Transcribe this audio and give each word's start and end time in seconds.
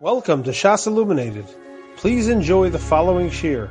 Welcome 0.00 0.44
to 0.44 0.52
Shas 0.52 0.86
Illuminated. 0.86 1.44
Please 1.96 2.28
enjoy 2.28 2.70
the 2.70 2.78
following 2.78 3.30
shiur. 3.30 3.68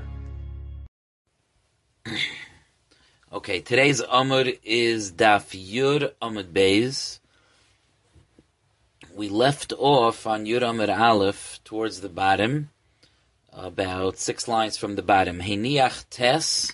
Okay, 3.31 3.61
today's 3.61 4.01
Amud 4.01 4.59
is 4.61 5.13
Daf 5.13 5.55
Yud 5.55 6.11
Amud 6.21 6.51
Beis. 6.51 7.19
We 9.15 9.29
left 9.29 9.71
off 9.79 10.27
on 10.27 10.43
Yud 10.43 10.63
Amud 10.63 10.89
Aleph 10.89 11.61
towards 11.63 12.01
the 12.01 12.09
bottom, 12.09 12.71
about 13.53 14.17
six 14.17 14.49
lines 14.49 14.75
from 14.75 14.97
the 14.97 15.01
bottom. 15.01 15.39
Heniach 15.39 16.09
Tes 16.09 16.73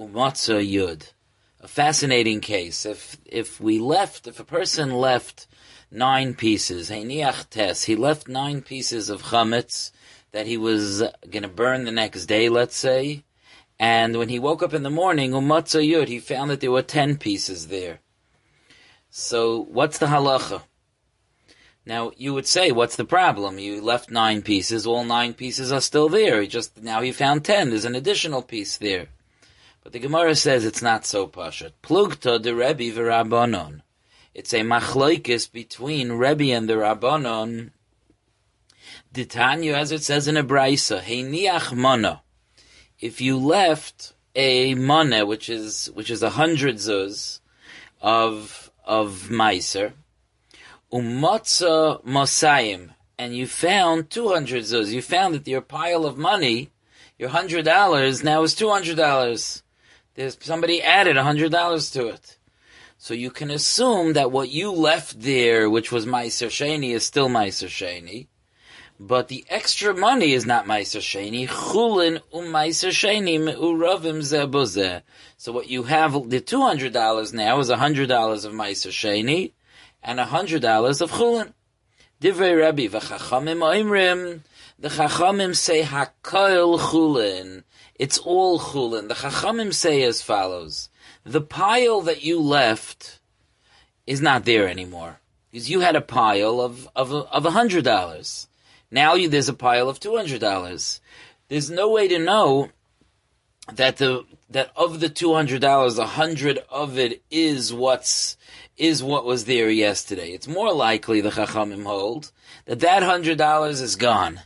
Umatza 0.00 0.66
Yud. 0.66 1.12
A 1.60 1.68
fascinating 1.68 2.40
case. 2.40 2.86
If 2.86 3.18
if 3.26 3.60
we 3.60 3.78
left, 3.78 4.26
if 4.26 4.40
a 4.40 4.44
person 4.44 4.90
left 4.90 5.46
nine 5.90 6.34
pieces. 6.34 6.88
Tes. 7.50 7.84
He 7.84 7.96
left 7.96 8.28
nine 8.28 8.62
pieces 8.62 9.08
of 9.08 9.24
chametz 9.24 9.90
that 10.32 10.46
he 10.46 10.56
was 10.56 11.02
going 11.30 11.42
to 11.42 11.48
burn 11.48 11.84
the 11.84 11.92
next 11.92 12.26
day, 12.26 12.48
let's 12.48 12.76
say. 12.76 13.24
And 13.78 14.16
when 14.16 14.28
he 14.28 14.38
woke 14.38 14.62
up 14.62 14.74
in 14.74 14.82
the 14.82 14.90
morning, 14.90 15.32
umatza 15.32 15.86
yud, 15.86 16.08
he 16.08 16.18
found 16.18 16.50
that 16.50 16.60
there 16.60 16.70
were 16.70 16.82
ten 16.82 17.16
pieces 17.16 17.68
there. 17.68 18.00
So 19.10 19.64
what's 19.70 19.98
the 19.98 20.06
halacha? 20.06 20.62
Now 21.84 22.10
you 22.16 22.34
would 22.34 22.46
say, 22.46 22.72
what's 22.72 22.96
the 22.96 23.04
problem? 23.04 23.58
You 23.58 23.80
left 23.80 24.10
nine 24.10 24.42
pieces, 24.42 24.86
all 24.86 25.04
nine 25.04 25.34
pieces 25.34 25.70
are 25.70 25.80
still 25.80 26.08
there. 26.08 26.42
He 26.42 26.48
just 26.48 26.82
now 26.82 27.00
he 27.00 27.12
found 27.12 27.44
ten. 27.44 27.70
There's 27.70 27.84
an 27.84 27.94
additional 27.94 28.42
piece 28.42 28.76
there. 28.76 29.08
But 29.82 29.92
the 29.92 30.00
Gemara 30.00 30.34
says 30.34 30.64
it's 30.64 30.82
not 30.82 31.06
so 31.06 31.28
pashat. 31.28 31.72
Plugta 31.82 32.42
de 32.42 32.52
Rebbe 32.52 32.92
v'Rabbanon. 32.92 33.82
It's 34.38 34.52
a 34.52 34.60
machloikis 34.60 35.50
between 35.50 36.12
Rebbe 36.12 36.52
and 36.52 36.68
the 36.68 36.74
Rabbanon. 36.74 37.70
Ditanya, 39.14 39.72
as 39.72 39.92
it 39.92 40.02
says 40.02 40.28
in 40.28 40.36
a 40.36 40.44
brisa, 40.44 41.00
heiniach 41.00 41.74
mana. 41.74 42.20
If 43.00 43.22
you 43.22 43.38
left 43.38 44.12
a 44.34 44.74
mana, 44.74 45.24
which 45.24 45.48
is 45.48 45.90
which 45.94 46.10
is 46.10 46.22
a 46.22 46.28
hundred 46.28 46.76
zuz 46.76 47.40
of 48.02 48.70
of 48.84 49.28
meiser, 49.30 49.94
umotza 50.92 52.04
mosayim, 52.04 52.90
and 53.16 53.34
you 53.34 53.46
found 53.46 54.10
two 54.10 54.28
hundred 54.28 54.64
zuz, 54.64 54.92
you 54.92 55.00
found 55.00 55.34
that 55.34 55.48
your 55.48 55.62
pile 55.62 56.04
of 56.04 56.18
money, 56.18 56.72
your 57.18 57.30
hundred 57.30 57.64
dollars, 57.64 58.22
now 58.22 58.42
is 58.42 58.54
two 58.54 58.68
hundred 58.68 58.98
dollars. 58.98 59.62
There's 60.14 60.36
somebody 60.42 60.82
added 60.82 61.16
a 61.16 61.24
hundred 61.24 61.52
dollars 61.52 61.90
to 61.92 62.08
it. 62.08 62.35
So 63.06 63.14
you 63.14 63.30
can 63.30 63.52
assume 63.52 64.14
that 64.14 64.32
what 64.32 64.48
you 64.48 64.72
left 64.72 65.20
there, 65.20 65.70
which 65.70 65.92
was 65.92 66.04
Meiser 66.06 66.48
Sheni, 66.48 66.90
is 66.90 67.06
still 67.06 67.28
Meiser 67.28 67.68
Sheni. 67.68 68.26
But 68.98 69.28
the 69.28 69.44
extra 69.48 69.94
money 69.94 70.32
is 70.32 70.44
not 70.44 70.66
Meiser 70.66 71.00
Sheni. 71.00 71.46
Chulin 71.46 72.16
um 72.34 72.46
Meiser 72.46 72.90
Sheni 72.90 73.38
me'uravim 73.38 74.22
zebozeh. 74.22 75.02
So 75.36 75.52
what 75.52 75.70
you 75.70 75.84
have, 75.84 76.14
the 76.30 76.40
$200 76.40 77.32
now 77.32 77.60
is 77.60 77.70
$100 77.70 78.44
of 78.44 78.52
Meiser 78.52 78.90
Sheni 78.90 79.52
and 80.02 80.18
$100 80.18 81.00
of 81.00 81.10
Chulin. 81.12 81.52
Divrei 82.20 82.58
Rabbi 82.58 82.88
v'chachamim 82.88 83.60
oimrim. 83.60 84.40
The 84.80 84.88
Chachamim 84.88 85.54
say 85.54 85.82
hakoil 85.82 86.80
Chulin. 86.80 87.62
It's 87.94 88.18
all 88.18 88.58
Chulin. 88.58 89.06
The 89.06 89.14
Chachamim 89.14 89.72
say 89.72 90.02
as 90.02 90.22
follows 90.22 90.88
the 91.26 91.40
pile 91.40 92.02
that 92.02 92.22
you 92.22 92.40
left 92.40 93.18
is 94.06 94.20
not 94.20 94.44
there 94.44 94.68
anymore 94.68 95.18
because 95.50 95.68
you 95.68 95.80
had 95.80 95.96
a 95.96 96.00
pile 96.00 96.60
of 96.60 96.88
of 96.94 97.12
of 97.12 97.44
hundred 97.44 97.84
dollars. 97.84 98.46
Now 98.92 99.14
you, 99.14 99.28
there's 99.28 99.48
a 99.48 99.54
pile 99.54 99.88
of 99.88 99.98
two 99.98 100.16
hundred 100.16 100.40
dollars. 100.40 101.00
There's 101.48 101.68
no 101.68 101.90
way 101.90 102.06
to 102.08 102.18
know 102.20 102.70
that 103.72 103.96
the 103.96 104.24
that 104.50 104.70
of 104.76 105.00
the 105.00 105.08
two 105.08 105.34
hundred 105.34 105.62
dollars, 105.62 105.98
a 105.98 106.06
hundred 106.06 106.60
of 106.70 106.96
it 106.96 107.22
is 107.28 107.74
what's 107.74 108.36
is 108.76 109.02
what 109.02 109.24
was 109.24 109.46
there 109.46 109.68
yesterday. 109.68 110.30
It's 110.30 110.46
more 110.46 110.72
likely 110.72 111.20
the 111.20 111.30
Chachamim 111.30 111.82
hold 111.82 112.30
that 112.66 112.80
that 112.80 113.02
hundred 113.02 113.36
dollars 113.36 113.80
is 113.80 113.96
gone, 113.96 114.42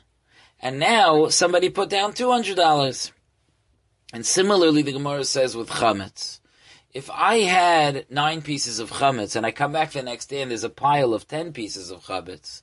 and 0.59 0.79
now 0.79 1.29
somebody 1.29 1.69
put 1.69 1.91
down 1.91 2.15
two 2.15 2.31
hundred 2.31 2.57
dollars. 2.57 3.13
And 4.13 4.25
similarly, 4.25 4.83
the 4.83 4.93
Gemara 4.93 5.25
says 5.25 5.55
with 5.55 5.69
chametz 5.69 6.40
if 6.93 7.09
I 7.11 7.39
had 7.39 8.06
nine 8.11 8.43
pieces 8.43 8.81
of 8.81 8.91
chametz 8.91 9.37
and 9.37 9.47
I 9.47 9.53
come 9.53 9.73
back 9.73 9.93
the 9.93 10.03
next 10.03 10.27
day 10.27 10.43
and 10.43 10.51
there's 10.51 10.65
a 10.65 10.71
pile 10.71 11.15
of 11.15 11.28
ten 11.28 11.53
pieces 11.53 11.91
of 11.91 12.05
chametz, 12.05 12.62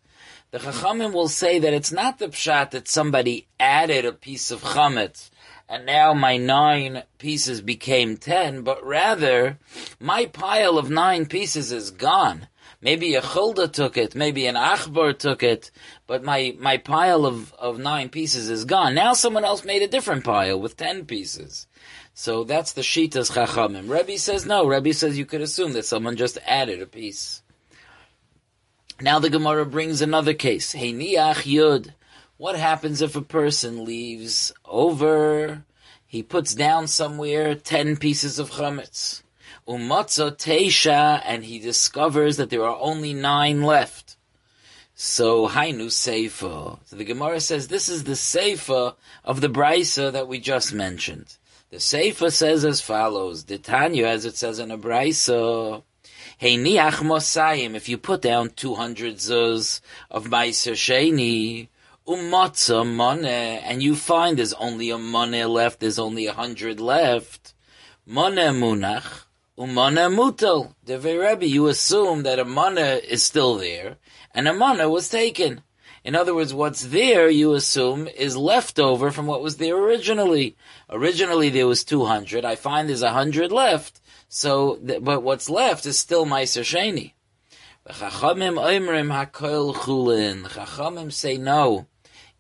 the 0.52 0.60
chachamim 0.60 1.14
will 1.14 1.30
say 1.30 1.60
that 1.60 1.74
it's 1.74 1.92
not 1.92 2.20
the 2.20 2.28
pshat 2.28 2.72
that 2.72 2.88
somebody 2.88 3.48
added 3.60 4.06
a 4.06 4.12
piece 4.12 4.52
of 4.52 4.62
chametz 4.62 5.30
and 5.70 5.86
now 5.86 6.14
my 6.14 6.38
nine 6.38 7.04
pieces 7.18 7.62
became 7.62 8.18
ten, 8.18 8.62
but 8.62 8.86
rather 8.86 9.60
my 10.00 10.26
pile 10.26 10.78
of 10.78 10.90
nine 10.90 11.26
pieces 11.26 11.72
is 11.72 11.92
gone. 11.92 12.48
Maybe 12.82 13.16
a 13.16 13.22
chulda 13.22 13.72
took 13.72 13.98
it, 13.98 14.14
maybe 14.14 14.46
an 14.46 14.56
achbar 14.56 15.18
took 15.18 15.42
it, 15.42 15.72
but 16.06 16.24
my, 16.24 16.56
my 16.60 16.78
pile 16.78 17.26
of, 17.26 17.54
of 17.54 17.80
nine 17.80 18.10
pieces 18.10 18.50
is 18.50 18.66
gone. 18.66 18.94
Now 18.94 19.14
someone 19.14 19.44
else 19.44 19.66
made 19.66 19.82
a 19.82 19.88
different 19.88 20.24
pile 20.24 20.60
with 20.60 20.78
ten 20.78 21.06
pieces. 21.06 21.67
So 22.20 22.44
that's 22.46 22.74
the 22.74 22.82
Shitas 22.82 23.32
Chachamim. 23.32 23.92
Rebbe 23.92 24.18
says 24.18 24.44
no. 24.44 24.66
Rebbe 24.66 24.92
says 24.92 25.20
you 25.20 25.26
could 25.28 25.42
assume 25.42 25.74
that 25.74 25.86
someone 25.86 26.16
just 26.16 26.40
added 26.48 26.82
a 26.82 26.88
piece. 26.88 27.44
Now 29.00 29.20
the 29.20 29.30
Gemara 29.30 29.68
brings 29.68 30.02
another 30.02 30.34
case. 30.34 30.74
Heiniach 30.74 31.44
Yud. 31.46 31.94
What 32.38 32.56
happens 32.56 33.04
if 33.04 33.16
a 33.16 33.22
person 33.22 33.86
leaves 33.86 34.52
over? 34.66 35.64
He 36.08 36.24
puts 36.24 36.56
down 36.56 36.88
somewhere 36.88 37.54
ten 37.54 37.98
pieces 37.98 38.40
of 38.40 38.50
chametz. 38.50 39.22
Umatzo 39.68 40.32
teisha, 40.32 41.22
and 41.24 41.46
he 41.46 41.60
discovers 41.60 42.38
that 42.38 42.50
there 42.50 42.66
are 42.66 42.80
only 42.82 43.14
nine 43.14 43.62
left. 43.62 44.18
So 44.96 45.48
Hainu 45.48 45.86
Seifa. 45.86 46.80
So 46.84 46.96
the 46.96 47.04
Gemara 47.04 47.40
says 47.42 47.68
this 47.68 47.88
is 47.88 48.06
the 48.06 48.14
Seifa 48.14 48.96
of 49.24 49.40
the 49.40 49.50
Brisa 49.50 50.12
that 50.12 50.28
we 50.28 50.40
just 50.40 50.74
mentioned. 50.74 51.38
The 51.70 51.82
Sefer 51.82 52.30
says 52.30 52.64
as 52.64 52.80
follows, 52.80 53.44
the 53.44 53.58
Tanya, 53.58 54.08
as 54.08 54.24
it 54.24 54.38
says 54.38 54.58
in 54.58 54.72
a 54.72 54.78
Brisa, 54.78 55.84
Heiniach 56.42 57.02
Mosayim, 57.04 57.76
if 57.76 57.90
you 57.90 57.98
put 57.98 58.22
down 58.22 58.52
200 58.52 59.16
zuz 59.16 59.82
of 60.10 60.28
Meiser 60.28 60.72
Sheni, 60.72 61.68
Umotza 62.08 62.86
Moneh, 62.86 63.60
and 63.62 63.84
you 63.84 63.98
find 63.98 64.38
there's 64.38 64.54
only 64.54 64.92
a 64.92 64.98
Moneh 64.98 65.50
left, 65.50 65.82
there's 65.82 66.00
only 66.00 66.26
a 66.26 66.32
hundred 66.32 66.80
left, 66.80 67.54
Moneh 68.08 68.56
Munach, 68.56 69.26
Umoneh 69.58 70.10
Mutal. 70.10 70.74
The 70.86 70.98
Rebbe, 70.98 71.46
you 71.46 71.68
assume 71.68 72.24
that 72.24 72.40
a 72.40 72.46
Moneh 72.46 73.04
is 73.04 73.24
still 73.24 73.58
there, 73.58 73.98
and 74.34 74.48
a 74.48 74.54
Moneh 74.54 74.90
was 74.90 75.10
taken. 75.10 75.64
In 76.08 76.16
other 76.16 76.34
words, 76.34 76.54
what's 76.54 76.84
there, 76.84 77.28
you 77.30 77.54
assume, 77.54 78.08
is 78.08 78.38
leftover 78.38 79.12
from 79.12 79.28
what 79.28 79.42
was 79.42 79.58
there 79.58 79.76
originally. 79.76 80.56
Originally 80.90 81.50
there 81.50 81.68
was 81.68 81.84
200. 81.84 82.46
I 82.46 82.56
find 82.56 82.88
there's 82.88 83.02
100 83.02 83.52
left. 83.52 84.00
So, 84.30 84.80
but 85.02 85.22
what's 85.22 85.50
left 85.50 85.86
is 85.86 86.00
still 86.00 86.26
Meiser 86.26 86.64
Sheni. 86.64 87.12
Chachamim 90.48 91.12
say 91.12 91.38
no. 91.38 91.88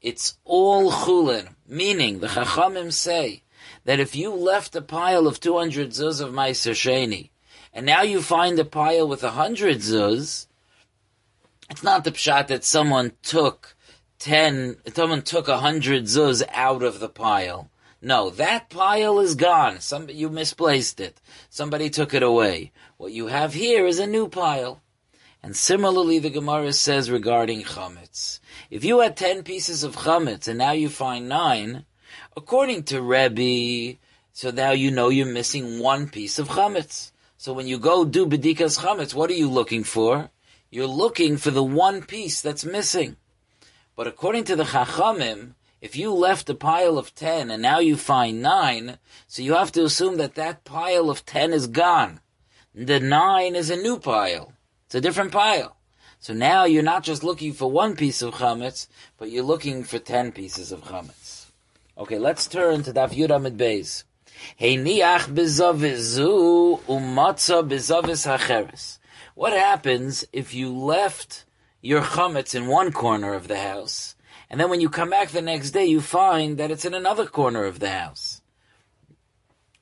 It's 0.01 0.37
all 0.45 0.89
chulin. 0.89 1.49
Meaning, 1.67 2.19
the 2.19 2.27
Chachamim 2.27 2.93
say 2.93 3.43
that 3.83 3.99
if 3.99 4.15
you 4.15 4.33
left 4.33 4.77
a 4.77 4.81
pile 4.81 5.27
of 5.27 5.41
200 5.41 5.89
zuz 5.89 6.21
of 6.21 6.31
Meiser 6.31 6.71
Sheni, 6.71 7.31
and 7.73 7.85
now 7.85 8.03
you 8.03 8.21
find 8.21 8.57
a 8.59 8.63
pile 8.63 9.09
with 9.09 9.23
100 9.23 9.79
zuz, 9.79 10.46
it's 11.69 11.83
not 11.83 12.03
the 12.03 12.11
pshat 12.11 12.47
that 12.47 12.63
someone 12.63 13.13
took 13.23 13.75
ten, 14.19 14.77
someone 14.93 15.21
took 15.21 15.47
a 15.47 15.59
hundred 15.59 16.03
zuz 16.03 16.43
out 16.51 16.83
of 16.83 16.99
the 16.99 17.09
pile. 17.09 17.69
No, 18.01 18.29
that 18.29 18.69
pile 18.69 19.19
is 19.19 19.35
gone. 19.35 19.79
Some, 19.79 20.09
you 20.09 20.29
misplaced 20.29 20.99
it. 20.99 21.19
Somebody 21.49 21.89
took 21.89 22.13
it 22.13 22.23
away. 22.23 22.71
What 22.97 23.11
you 23.11 23.27
have 23.27 23.53
here 23.53 23.87
is 23.87 23.99
a 23.99 24.07
new 24.07 24.27
pile. 24.27 24.81
And 25.41 25.55
similarly, 25.55 26.19
the 26.19 26.29
Gemara 26.29 26.73
says 26.73 27.09
regarding 27.09 27.63
chametz. 27.63 28.39
If 28.69 28.83
you 28.83 28.99
had 28.99 29.17
ten 29.17 29.43
pieces 29.43 29.83
of 29.83 29.95
chametz 29.95 30.47
and 30.47 30.57
now 30.57 30.71
you 30.71 30.89
find 30.89 31.27
nine, 31.27 31.85
according 32.35 32.83
to 32.83 33.01
Rebbe, 33.01 33.97
so 34.31 34.51
now 34.51 34.71
you 34.71 34.91
know 34.91 35.09
you're 35.09 35.25
missing 35.25 35.79
one 35.79 36.07
piece 36.09 36.37
of 36.37 36.49
chametz. 36.49 37.11
So 37.37 37.53
when 37.53 37.67
you 37.67 37.79
go 37.79 38.05
do 38.05 38.25
bedikas 38.25 38.79
chametz, 38.79 39.13
what 39.13 39.29
are 39.29 39.35
you 39.35 39.49
looking 39.49 39.83
for? 39.83 40.29
You're 40.69 40.87
looking 40.87 41.37
for 41.37 41.51
the 41.51 41.63
one 41.63 42.01
piece 42.01 42.41
that's 42.41 42.65
missing. 42.65 43.15
But 43.95 44.07
according 44.07 44.43
to 44.45 44.55
the 44.55 44.65
Chachamim, 44.65 45.53
if 45.79 45.95
you 45.95 46.13
left 46.13 46.49
a 46.49 46.55
pile 46.55 46.97
of 46.97 47.15
ten 47.15 47.49
and 47.49 47.61
now 47.61 47.79
you 47.79 47.95
find 47.95 48.41
nine, 48.41 48.97
so 49.27 49.41
you 49.41 49.53
have 49.53 49.71
to 49.73 49.85
assume 49.85 50.17
that 50.17 50.35
that 50.35 50.65
pile 50.65 51.09
of 51.09 51.25
ten 51.25 51.53
is 51.53 51.67
gone. 51.67 52.19
The 52.75 52.99
nine 52.99 53.55
is 53.55 53.69
a 53.69 53.77
new 53.77 53.97
pile. 53.97 54.53
It's 54.85 54.95
a 54.95 55.01
different 55.01 55.31
pile. 55.31 55.77
So 56.19 56.33
now 56.33 56.65
you're 56.65 56.83
not 56.83 57.03
just 57.03 57.23
looking 57.23 57.53
for 57.53 57.71
one 57.71 57.95
piece 57.95 58.21
of 58.21 58.35
chametz, 58.35 58.87
but 59.17 59.31
you're 59.31 59.43
looking 59.43 59.83
for 59.83 59.99
ten 59.99 60.31
pieces 60.31 60.71
of 60.71 60.81
chametz. 60.81 61.45
Okay, 61.97 62.19
let's 62.19 62.45
turn 62.45 62.83
to 62.83 62.91
Daf 62.91 63.11
Yud 63.11 63.33
Amid 63.33 63.57
Beis. 63.57 64.03
Heiniach 64.59 65.33
bezavizu 65.33 66.81
umatza 66.81 67.67
bezavis 67.67 68.27
hacheres. 68.27 68.99
What 69.37 69.53
happens 69.53 70.25
if 70.33 70.55
you 70.55 70.75
left 70.75 71.45
your 71.79 72.01
chametz 72.01 72.55
in 72.55 72.65
one 72.65 72.91
corner 72.91 73.35
of 73.35 73.47
the 73.47 73.59
house, 73.59 74.15
and 74.49 74.59
then 74.59 74.67
when 74.67 74.81
you 74.81 74.89
come 74.89 75.11
back 75.11 75.29
the 75.29 75.43
next 75.43 75.69
day, 75.69 75.85
you 75.85 76.01
find 76.01 76.57
that 76.57 76.71
it's 76.71 76.85
in 76.85 76.95
another 76.95 77.27
corner 77.27 77.65
of 77.65 77.77
the 77.77 77.91
house? 77.91 78.41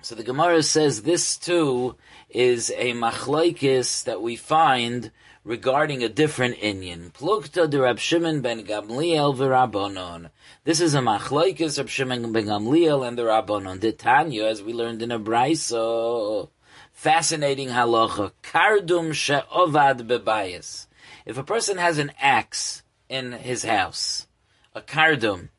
So 0.02 0.14
the 0.14 0.24
Gemara 0.24 0.62
says 0.62 1.04
this 1.04 1.38
too 1.38 1.96
is 2.30 2.70
a 2.76 2.92
machlaikis 2.92 4.04
that 4.04 4.22
we 4.22 4.36
find 4.36 5.12
regarding 5.46 6.04
a 6.04 6.10
different 6.10 6.58
inyan. 6.58 7.14
Plukta 7.14 7.70
de 7.70 7.80
Rab 7.80 7.98
Shimon 7.98 8.42
ben 8.42 8.66
Gamliel 8.66 9.38
v'Rabbanon. 9.38 10.32
This 10.66 10.82
is 10.82 10.94
a 10.94 11.00
machlaikis 11.00 11.78
Rab 11.78 11.88
Shimon 11.88 12.34
ben 12.34 12.48
Gamliel 12.48 13.08
and 13.08 13.18
the 13.18 13.24
Rabbanon. 13.24 13.80
De 13.80 13.94
Tanya, 13.94 14.48
as 14.48 14.62
we 14.62 14.74
learned 14.74 15.02
in 15.02 15.14
a 15.14 15.20
brayso, 15.20 16.50
fascinating 16.96 17.68
halacha. 17.68 18.32
Kardum 18.42 19.14
she'ovad 19.14 20.08
bebayis. 20.08 20.88
If 21.26 21.38
a 21.38 21.44
person 21.44 21.78
has 21.78 22.00
an 22.00 22.12
axe 22.20 22.82
in 23.10 23.34
his 23.34 23.64
house, 23.64 24.28
a 24.74 24.82
kardum, 24.82 25.50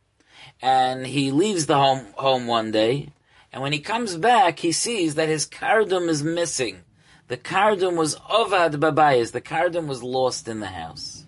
and 0.60 1.06
he 1.06 1.30
leaves 1.30 1.66
the 1.66 1.76
home 1.76 2.06
home 2.16 2.46
one 2.46 2.72
day, 2.72 3.10
and 3.52 3.62
when 3.62 3.72
he 3.72 3.78
comes 3.78 4.16
back, 4.16 4.58
he 4.58 4.72
sees 4.72 5.14
that 5.14 5.28
his 5.28 5.46
kardum 5.46 6.08
is 6.08 6.22
missing. 6.22 6.80
The 7.28 7.36
kardum 7.36 7.96
was 7.96 8.16
ovad 8.16 8.74
babayis. 8.76 9.32
The 9.32 9.40
kardum 9.40 9.86
was 9.86 10.02
lost 10.02 10.48
in 10.48 10.60
the 10.60 10.66
house. 10.66 11.26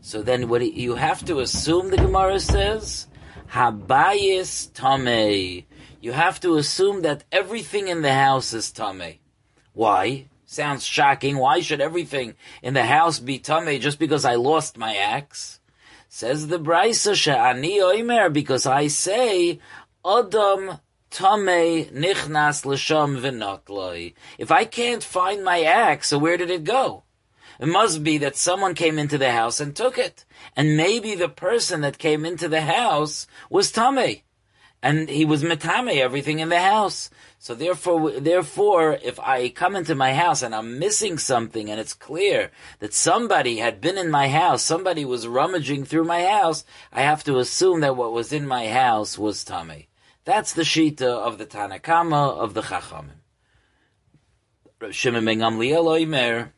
So 0.00 0.22
then, 0.22 0.48
what 0.48 0.62
you 0.72 0.94
have 0.94 1.24
to 1.26 1.40
assume, 1.40 1.90
the 1.90 1.96
Gemara 1.96 2.40
says, 2.40 3.06
habayis 3.52 4.70
tamei. 4.72 5.64
You 6.00 6.12
have 6.12 6.40
to 6.40 6.56
assume 6.56 7.02
that 7.02 7.24
everything 7.30 7.88
in 7.88 8.00
the 8.02 8.14
house 8.14 8.54
is 8.54 8.72
tamei. 8.72 9.18
Why? 9.80 10.26
Sounds 10.44 10.84
shocking. 10.84 11.38
Why 11.38 11.60
should 11.60 11.80
everything 11.80 12.34
in 12.62 12.74
the 12.74 12.84
house 12.84 13.18
be 13.18 13.38
tamei 13.38 13.80
just 13.80 13.98
because 13.98 14.26
I 14.26 14.34
lost 14.34 14.76
my 14.76 14.94
axe? 14.94 15.58
Says 16.06 16.48
the 16.48 16.58
Brisa 16.58 17.14
she'ani 17.14 17.78
oimer 17.78 18.30
because 18.30 18.66
I 18.66 18.88
say 18.88 19.58
Adam 20.04 20.80
Tame 21.08 21.86
nichnas 21.94 22.66
l'sham 22.66 23.22
v'notloi. 23.22 24.12
If 24.36 24.50
I 24.52 24.66
can't 24.66 25.02
find 25.02 25.42
my 25.42 25.62
axe, 25.62 26.08
so 26.08 26.18
where 26.18 26.36
did 26.36 26.50
it 26.50 26.64
go? 26.64 27.04
It 27.58 27.68
must 27.68 28.04
be 28.04 28.18
that 28.18 28.36
someone 28.36 28.74
came 28.74 28.98
into 28.98 29.16
the 29.16 29.32
house 29.32 29.60
and 29.60 29.74
took 29.74 29.96
it. 29.96 30.26
And 30.54 30.76
maybe 30.76 31.14
the 31.14 31.30
person 31.30 31.80
that 31.80 31.96
came 31.96 32.26
into 32.26 32.50
the 32.50 32.60
house 32.60 33.26
was 33.48 33.72
Tame. 33.72 34.20
And 34.82 35.10
he 35.10 35.26
was 35.26 35.42
metame 35.42 35.96
everything 35.96 36.38
in 36.38 36.48
the 36.48 36.60
house. 36.60 37.10
So 37.38 37.54
therefore, 37.54 38.12
therefore, 38.12 38.98
if 39.02 39.20
I 39.20 39.50
come 39.50 39.76
into 39.76 39.94
my 39.94 40.14
house 40.14 40.42
and 40.42 40.54
I'm 40.54 40.78
missing 40.78 41.18
something 41.18 41.70
and 41.70 41.78
it's 41.78 41.92
clear 41.92 42.50
that 42.78 42.94
somebody 42.94 43.58
had 43.58 43.80
been 43.80 43.98
in 43.98 44.10
my 44.10 44.28
house, 44.28 44.62
somebody 44.62 45.04
was 45.04 45.28
rummaging 45.28 45.84
through 45.84 46.04
my 46.04 46.24
house, 46.24 46.64
I 46.92 47.02
have 47.02 47.24
to 47.24 47.38
assume 47.38 47.80
that 47.80 47.96
what 47.96 48.12
was 48.12 48.32
in 48.32 48.46
my 48.46 48.68
house 48.68 49.18
was 49.18 49.44
Tame. 49.44 49.84
That's 50.24 50.52
the 50.52 50.62
shita 50.62 51.02
of 51.02 51.38
the 51.38 51.46
Tanakama 51.46 52.36
of 52.38 52.54
the 52.54 52.62
Chachamim. 52.62 53.20
Reb 54.80 54.92
Shimon 54.92 55.26
ben 55.26 55.40
Gamliel 55.40 55.84
Oimer. 55.84 56.52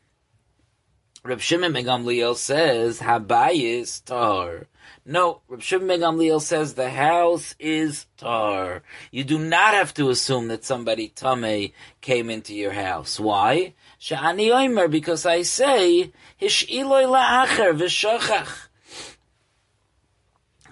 Reb 1.24 1.40
Shimon 1.40 1.72
ben 1.72 1.84
Gamliel 1.84 2.36
says 2.36 3.00
Habayis 3.00 4.04
tar. 4.04 4.68
No, 5.04 5.40
Reb 5.48 5.62
Shimon 5.62 5.88
ben 5.88 6.00
Gamliel 6.00 6.40
says 6.40 6.74
the 6.74 6.90
house 6.90 7.56
is 7.58 8.06
tar. 8.16 8.84
You 9.10 9.24
do 9.24 9.36
not 9.36 9.74
have 9.74 9.92
to 9.94 10.10
assume 10.10 10.46
that 10.46 10.64
somebody 10.64 11.08
tame 11.08 11.72
came 12.00 12.30
into 12.30 12.54
your 12.54 12.72
house. 12.72 13.18
Why? 13.18 13.74
Sha'ani 14.00 14.50
Oimer, 14.50 14.88
because 14.88 15.26
I 15.26 15.42
say 15.42 16.12
Hish'iloi 16.40 17.06
la'acher 17.08 17.76
v'shachach. 17.76 18.68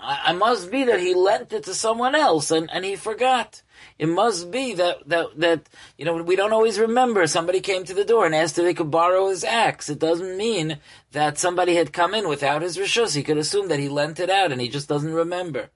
I, 0.03 0.33
must 0.33 0.71
be 0.71 0.85
that 0.85 1.01
he 1.01 1.13
lent 1.13 1.53
it 1.53 1.65
to 1.65 1.75
someone 1.75 2.15
else 2.15 2.51
and, 2.51 2.71
and 2.73 2.85
he 2.85 2.97
forgot. 2.97 3.63
It 4.01 4.09
must 4.09 4.51
be 4.51 4.73
that, 4.77 5.07
that, 5.11 5.39
that, 5.39 5.69
you 5.99 6.07
know, 6.07 6.23
we 6.23 6.35
don't 6.35 6.55
always 6.55 6.79
remember 6.79 7.27
somebody 7.27 7.61
came 7.61 7.85
to 7.85 7.93
the 7.93 8.03
door 8.03 8.25
and 8.25 8.35
asked 8.35 8.57
if 8.59 8.65
they 8.65 8.73
could 8.73 8.91
borrow 8.91 9.29
his 9.29 9.45
axe. 9.45 9.91
It 9.91 9.99
doesn't 9.99 10.39
mean 10.39 10.79
that 11.13 11.37
somebody 11.37 11.75
had 11.75 11.93
come 11.93 12.15
in 12.15 12.27
without 12.27 12.63
his 12.63 12.79
rishus. 12.79 13.15
He 13.15 13.23
could 13.23 13.37
assume 13.37 13.69
that 13.69 13.79
he 13.79 13.91
lent 13.91 14.19
it 14.19 14.31
out 14.31 14.53
and 14.53 14.61
he 14.63 14.71
just 14.71 14.89
doesn't 14.89 15.13
remember. 15.13 15.69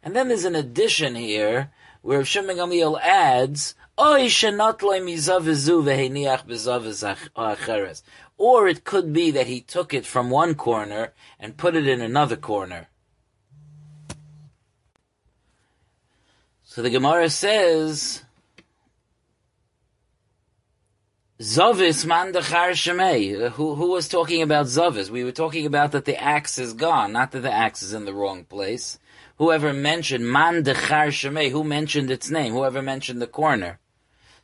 And 0.00 0.14
then 0.14 0.28
there's 0.28 0.44
an 0.44 0.54
addition 0.54 1.16
here 1.16 1.72
where 2.02 2.24
Shimon 2.24 2.58
Gamliel 2.58 3.00
adds, 3.00 3.74
or 3.98 4.18
it 8.68 8.84
could 8.84 9.12
be 9.12 9.30
that 9.32 9.46
he 9.48 9.60
took 9.60 9.92
it 9.92 10.06
from 10.06 10.30
one 10.30 10.54
corner 10.54 11.12
and 11.40 11.56
put 11.56 11.74
it 11.74 11.88
in 11.88 12.00
another 12.00 12.36
corner. 12.36 12.90
So 16.72 16.80
the 16.80 16.88
Gemara 16.88 17.28
says, 17.28 18.22
Zovis 21.38 22.06
man 22.06 22.32
dechar 22.32 22.70
shemei. 22.70 23.50
Who, 23.50 23.74
who 23.74 23.90
was 23.90 24.08
talking 24.08 24.40
about 24.40 24.64
Zovis? 24.64 25.10
We 25.10 25.22
were 25.22 25.32
talking 25.32 25.66
about 25.66 25.92
that 25.92 26.06
the 26.06 26.16
axe 26.18 26.58
is 26.58 26.72
gone, 26.72 27.12
not 27.12 27.32
that 27.32 27.40
the 27.40 27.52
axe 27.52 27.82
is 27.82 27.92
in 27.92 28.06
the 28.06 28.14
wrong 28.14 28.44
place. 28.44 28.98
Whoever 29.36 29.74
mentioned 29.74 30.26
man 30.26 30.64
dechar 30.64 31.08
shemei, 31.08 31.50
who 31.50 31.62
mentioned 31.62 32.10
its 32.10 32.30
name? 32.30 32.54
Whoever 32.54 32.80
mentioned 32.80 33.20
the 33.20 33.26
corner. 33.26 33.78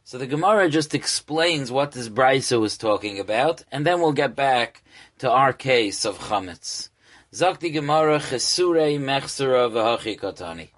So 0.04 0.18
the 0.18 0.26
Gemara 0.26 0.68
just 0.68 0.94
explains 0.94 1.72
what 1.72 1.92
this 1.92 2.10
Brisa 2.10 2.60
was 2.60 2.76
talking 2.76 3.18
about, 3.18 3.64
and 3.72 3.86
then 3.86 4.02
we'll 4.02 4.12
get 4.12 4.36
back 4.36 4.82
to 5.20 5.30
our 5.30 5.54
case 5.54 6.04
of 6.04 6.18
chametz. 6.18 6.90
Zakti 7.32 7.72
Gemara 7.72 8.18
chesurei 8.18 9.00
mechsura 9.00 9.72
v'hachi 9.72 10.20
katani 10.20 10.68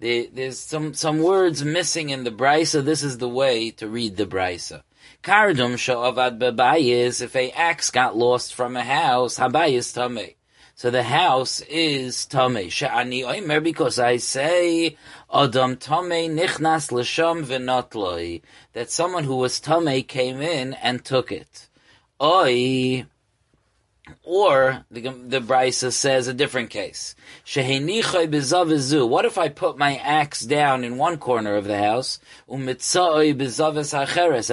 there's 0.00 0.58
some, 0.58 0.94
some 0.94 1.22
words 1.22 1.62
missing 1.62 2.10
in 2.10 2.24
the 2.24 2.30
brisa. 2.30 2.84
This 2.84 3.02
is 3.02 3.18
the 3.18 3.28
way 3.28 3.70
to 3.72 3.86
read 3.86 4.16
the 4.16 4.26
brisa. 4.26 4.82
Kardum 5.22 5.74
sha'avad 5.74 6.38
bebayis, 6.38 7.20
if 7.20 7.36
a 7.36 7.50
axe 7.50 7.90
got 7.90 8.16
lost 8.16 8.54
from 8.54 8.76
a 8.76 8.82
house, 8.82 9.38
habayis 9.38 9.92
tameh. 9.94 10.36
So 10.74 10.90
the 10.90 11.02
house 11.02 11.60
is 11.60 12.26
tameh. 12.30 12.68
Sha'ani 12.68 13.22
oimer, 13.24 13.62
because 13.62 13.98
I 13.98 14.16
say, 14.16 14.96
adam 15.32 15.76
tameh 15.76 16.30
nichnas 16.30 16.90
l'sham 16.90 17.44
v'notloi. 17.44 18.40
That 18.72 18.90
someone 18.90 19.24
who 19.24 19.36
was 19.36 19.60
tameh 19.60 20.08
came 20.08 20.40
in 20.40 20.72
and 20.74 21.04
took 21.04 21.30
it. 21.30 21.68
Oi, 22.22 23.04
or 24.22 24.84
the 24.90 25.00
the 25.00 25.40
Brisa 25.40 25.92
says 25.92 26.28
a 26.28 26.34
different 26.34 26.70
case. 26.70 27.14
What 27.44 29.24
if 29.24 29.38
I 29.38 29.48
put 29.48 29.78
my 29.78 29.96
axe 29.96 30.42
down 30.42 30.84
in 30.84 30.96
one 30.98 31.16
corner 31.18 31.56
of 31.56 31.64
the 31.64 31.78
house, 31.78 32.18
and 32.48 32.70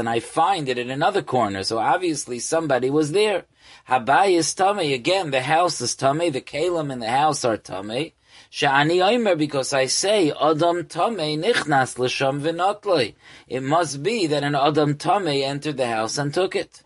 I 0.10 0.20
find 0.20 0.70
it 0.70 0.78
in 0.78 0.90
another 0.90 1.22
corner? 1.22 1.64
So 1.64 1.78
obviously 1.80 2.40
somebody 2.40 2.90
was 2.90 3.12
there. 3.12 3.46
Habai 3.90 4.38
is 4.38 4.54
tummy 4.54 4.94
again. 4.94 5.32
The 5.32 5.42
house 5.42 5.82
is 5.82 5.96
tummy. 5.96 6.30
The 6.30 6.42
kalim 6.42 6.92
in 6.92 7.00
the 7.00 7.10
house 7.10 7.44
are 7.44 7.58
tummy. 7.58 8.14
Sha'ani 8.50 9.00
Oimer, 9.00 9.38
because 9.38 9.74
I 9.74 9.88
say, 9.88 10.32
Adam 10.32 10.86
Tame 10.86 11.42
nichnas 11.42 12.00
l'sham 12.00 12.42
v'notloi. 12.42 13.16
It 13.48 13.62
must 13.62 14.02
be 14.02 14.26
that 14.28 14.44
an 14.44 14.56
Adam 14.56 14.96
Tame 14.96 15.44
entered 15.44 15.76
the 15.76 15.88
house 15.88 16.18
and 16.18 16.34
took 16.34 16.56
it. 16.56 16.84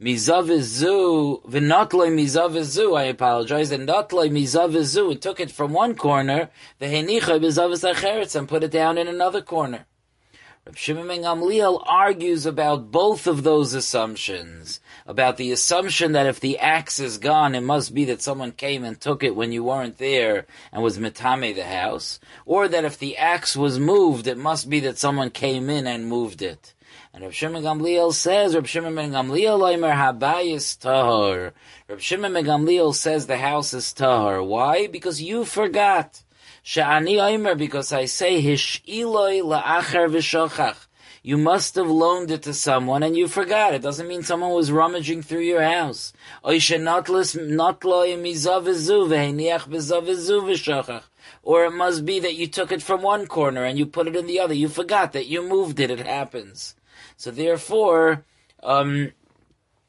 Mizavizu, 0.00 1.42
v'notloi 1.46 2.10
mizavizu, 2.10 2.98
I 2.98 3.02
apologize, 3.02 3.70
and 3.70 3.86
notloi 3.86 4.30
mizavizu, 4.30 5.12
it 5.12 5.20
took 5.20 5.40
it 5.40 5.50
from 5.50 5.74
one 5.74 5.94
corner, 5.94 6.48
the 6.78 6.86
henicha 6.86 8.34
and 8.34 8.48
put 8.48 8.64
it 8.64 8.70
down 8.70 8.96
in 8.96 9.08
another 9.08 9.42
corner. 9.42 9.84
Reb 10.64 10.76
Shimon 10.76 11.08
ben 11.08 11.20
Gamliel 11.20 11.84
argues 11.86 12.46
about 12.46 12.90
both 12.90 13.26
of 13.26 13.42
those 13.42 13.74
assumptions. 13.74 14.80
About 15.06 15.36
the 15.36 15.52
assumption 15.52 16.12
that 16.12 16.26
if 16.26 16.40
the 16.40 16.58
axe 16.58 16.98
is 16.98 17.18
gone, 17.18 17.54
it 17.54 17.62
must 17.62 17.92
be 17.92 18.06
that 18.06 18.22
someone 18.22 18.52
came 18.52 18.84
and 18.84 18.98
took 18.98 19.22
it 19.22 19.36
when 19.36 19.52
you 19.52 19.64
weren't 19.64 19.98
there 19.98 20.46
and 20.72 20.82
was 20.82 20.98
metame 20.98 21.54
the 21.54 21.64
house. 21.64 22.20
Or 22.46 22.68
that 22.68 22.86
if 22.86 22.98
the 22.98 23.18
axe 23.18 23.54
was 23.54 23.78
moved, 23.78 24.26
it 24.26 24.38
must 24.38 24.70
be 24.70 24.80
that 24.80 24.96
someone 24.96 25.30
came 25.30 25.68
in 25.68 25.86
and 25.86 26.06
moved 26.06 26.40
it. 26.40 26.72
And 27.12 27.24
Reb 27.24 27.32
Shimon 27.32 27.64
Gamliel 27.64 28.12
says, 28.12 28.54
Reb 28.54 28.68
Shimon 28.68 28.94
ben 28.94 29.10
Gamliel 29.10 29.58
oimer 29.58 29.92
habayis 29.92 30.78
tahor. 30.78 31.50
Reb 31.88 32.00
Shimon 32.00 32.32
ben 32.32 32.44
Gamliel 32.44 32.94
says 32.94 33.26
the 33.26 33.36
house 33.36 33.74
is 33.74 33.86
tahor. 33.86 34.46
Why? 34.46 34.86
Because 34.86 35.20
you 35.20 35.44
forgot. 35.44 36.22
Sha'ani 36.64 37.16
oimer, 37.16 37.58
because 37.58 37.92
I 37.92 38.04
say 38.04 38.40
hish'iloi 38.40 39.42
la'achar 39.42 40.08
v'shochach. 40.08 40.86
You 41.22 41.36
must 41.36 41.74
have 41.74 41.90
loaned 41.90 42.30
it 42.30 42.44
to 42.44 42.54
someone 42.54 43.02
and 43.02 43.16
you 43.16 43.26
forgot. 43.28 43.74
It 43.74 43.82
doesn't 43.82 44.06
mean 44.08 44.22
someone 44.22 44.52
was 44.52 44.72
rummaging 44.72 45.22
through 45.22 45.40
your 45.40 45.62
house. 45.62 46.14
Or 46.42 46.54
it 51.64 51.72
must 51.72 52.04
be 52.06 52.20
that 52.20 52.34
you 52.34 52.46
took 52.46 52.72
it 52.72 52.82
from 52.82 53.02
one 53.02 53.26
corner 53.26 53.64
and 53.64 53.78
you 53.78 53.84
put 53.84 54.06
it 54.06 54.16
in 54.16 54.26
the 54.26 54.40
other. 54.40 54.54
You 54.54 54.68
forgot 54.68 55.12
that 55.12 55.26
you 55.26 55.46
moved 55.46 55.78
it. 55.80 55.90
It 55.90 56.06
happens. 56.06 56.74
So 57.20 57.30
therefore, 57.30 58.24
um, 58.62 59.12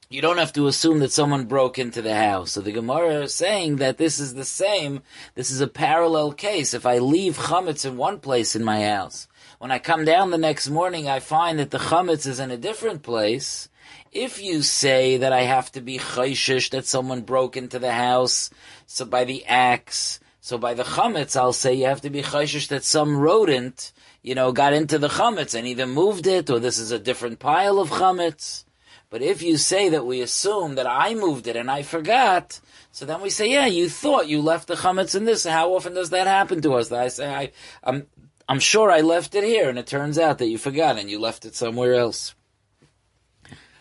you 0.09 0.21
don't 0.21 0.37
have 0.37 0.51
to 0.51 0.67
assume 0.67 0.99
that 0.99 1.13
someone 1.13 1.45
broke 1.45 1.79
into 1.79 2.01
the 2.01 2.13
house. 2.13 2.51
So 2.51 2.59
the 2.59 2.73
Gemara 2.73 3.21
is 3.21 3.33
saying 3.33 3.77
that 3.77 3.97
this 3.97 4.19
is 4.19 4.33
the 4.33 4.43
same. 4.43 5.01
This 5.35 5.49
is 5.49 5.61
a 5.61 5.67
parallel 5.69 6.33
case. 6.33 6.73
If 6.73 6.85
I 6.85 6.97
leave 6.97 7.37
chametz 7.37 7.85
in 7.85 7.95
one 7.95 8.19
place 8.19 8.53
in 8.53 8.65
my 8.65 8.83
house, 8.83 9.29
when 9.59 9.71
I 9.71 9.79
come 9.79 10.03
down 10.03 10.31
the 10.31 10.37
next 10.37 10.69
morning, 10.69 11.07
I 11.07 11.21
find 11.21 11.57
that 11.57 11.71
the 11.71 11.77
chametz 11.77 12.27
is 12.27 12.41
in 12.41 12.51
a 12.51 12.57
different 12.57 13.01
place. 13.01 13.69
If 14.11 14.43
you 14.43 14.61
say 14.61 15.15
that 15.15 15.31
I 15.31 15.43
have 15.43 15.71
to 15.71 15.79
be 15.79 15.99
chayshish 15.99 16.71
that 16.71 16.85
someone 16.85 17.21
broke 17.21 17.55
into 17.55 17.79
the 17.79 17.93
house, 17.93 18.49
so 18.87 19.05
by 19.05 19.23
the 19.23 19.45
axe, 19.45 20.19
so 20.41 20.57
by 20.57 20.73
the 20.73 20.83
chametz, 20.83 21.37
I'll 21.37 21.53
say 21.53 21.75
you 21.75 21.85
have 21.85 22.01
to 22.01 22.09
be 22.09 22.23
chayshish 22.23 22.67
that 22.67 22.83
some 22.83 23.15
rodent, 23.15 23.93
you 24.21 24.35
know, 24.35 24.51
got 24.51 24.73
into 24.73 24.97
the 24.97 25.07
chametz 25.07 25.55
and 25.55 25.67
either 25.67 25.87
moved 25.87 26.27
it 26.27 26.49
or 26.49 26.59
this 26.59 26.77
is 26.77 26.91
a 26.91 26.99
different 26.99 27.39
pile 27.39 27.79
of 27.79 27.89
chametz. 27.89 28.65
But 29.09 29.21
if 29.21 29.41
you 29.41 29.57
say 29.57 29.89
that 29.89 30.05
we 30.05 30.21
assume 30.21 30.75
that 30.75 30.87
I 30.87 31.15
moved 31.15 31.47
it 31.47 31.57
and 31.57 31.69
I 31.69 31.81
forgot, 31.81 32.61
so 32.91 33.05
then 33.05 33.21
we 33.21 33.29
say, 33.29 33.51
yeah, 33.51 33.65
you 33.65 33.89
thought 33.89 34.27
you 34.27 34.41
left 34.41 34.67
the 34.67 34.75
chametz 34.75 35.15
in 35.15 35.25
this. 35.25 35.45
How 35.45 35.73
often 35.73 35.93
does 35.93 36.11
that 36.11 36.27
happen 36.27 36.61
to 36.61 36.73
us? 36.73 36.91
I 36.91 37.07
say, 37.09 37.33
I, 37.33 37.51
I'm, 37.83 38.07
I'm 38.47 38.59
sure 38.59 38.91
I 38.91 39.01
left 39.01 39.33
it 39.35 39.43
here, 39.43 39.69
and 39.69 39.79
it 39.79 39.87
turns 39.87 40.17
out 40.17 40.37
that 40.37 40.47
you 40.47 40.57
forgot 40.57 40.97
and 40.97 41.09
you 41.09 41.19
left 41.19 41.45
it 41.45 41.55
somewhere 41.55 41.95
else. 41.95 42.35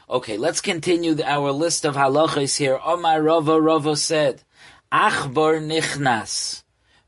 Okay, 0.08 0.36
let's 0.36 0.60
continue 0.60 1.16
our 1.24 1.52
list 1.52 1.84
of 1.84 1.94
halachas 1.94 2.56
here. 2.56 2.80
Omar 2.84 3.22
Rava 3.22 3.60
Rava 3.60 3.96
said, 3.96 4.42
Achbar 4.92 5.60
nichnas, 5.60 6.64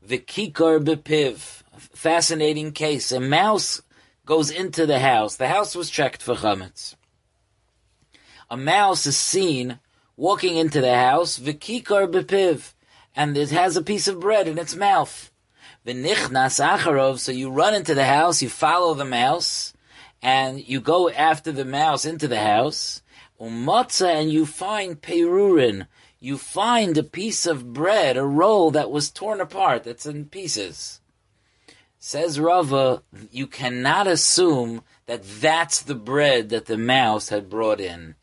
v'kikar 0.07 0.83
bepiv. 0.83 1.62
Fascinating 2.03 2.73
case. 2.73 3.11
A 3.13 3.19
mouse 3.19 3.81
goes 4.25 4.51
into 4.51 4.85
the 4.85 4.99
house. 4.99 5.37
The 5.37 5.47
house 5.47 5.73
was 5.75 5.89
checked 5.89 6.21
for 6.21 6.35
chametz 6.35 6.95
a 8.53 8.57
mouse 8.57 9.07
is 9.07 9.17
seen 9.17 9.79
walking 10.15 10.57
into 10.57 10.79
the 10.79 10.95
house, 10.95 11.39
v'kikar 11.39 12.07
bepiv, 12.07 12.73
and 13.15 13.35
it 13.35 13.49
has 13.49 13.75
a 13.75 13.81
piece 13.81 14.07
of 14.07 14.19
bread 14.19 14.47
in 14.47 14.59
its 14.59 14.75
mouth. 14.75 15.31
V'nichnas 15.87 16.63
acharov, 16.63 17.17
so 17.17 17.31
you 17.31 17.49
run 17.49 17.73
into 17.73 17.95
the 17.95 18.05
house, 18.05 18.43
you 18.43 18.49
follow 18.49 18.93
the 18.93 19.05
mouse, 19.05 19.73
and 20.21 20.65
you 20.67 20.79
go 20.79 21.09
after 21.09 21.51
the 21.51 21.65
mouse 21.65 22.05
into 22.05 22.27
the 22.27 22.41
house, 22.41 23.01
umatza, 23.41 24.07
and 24.07 24.31
you 24.31 24.45
find 24.45 25.01
perurin, 25.01 25.87
you 26.19 26.37
find 26.37 26.95
a 26.95 27.01
piece 27.01 27.47
of 27.47 27.73
bread, 27.73 28.17
a 28.17 28.23
roll 28.23 28.69
that 28.69 28.91
was 28.91 29.09
torn 29.09 29.41
apart, 29.41 29.83
that's 29.83 30.05
in 30.05 30.25
pieces. 30.25 31.01
Says 32.05 32.37
Rava, 32.37 33.01
you 33.31 33.47
cannot 33.47 34.07
assume 34.07 34.81
that 35.05 35.23
that's 35.23 35.81
the 35.81 35.95
bread 35.95 36.49
that 36.49 36.65
the 36.65 36.77
mouse 36.77 37.29
had 37.29 37.49
brought 37.49 37.79
in. 37.79 38.15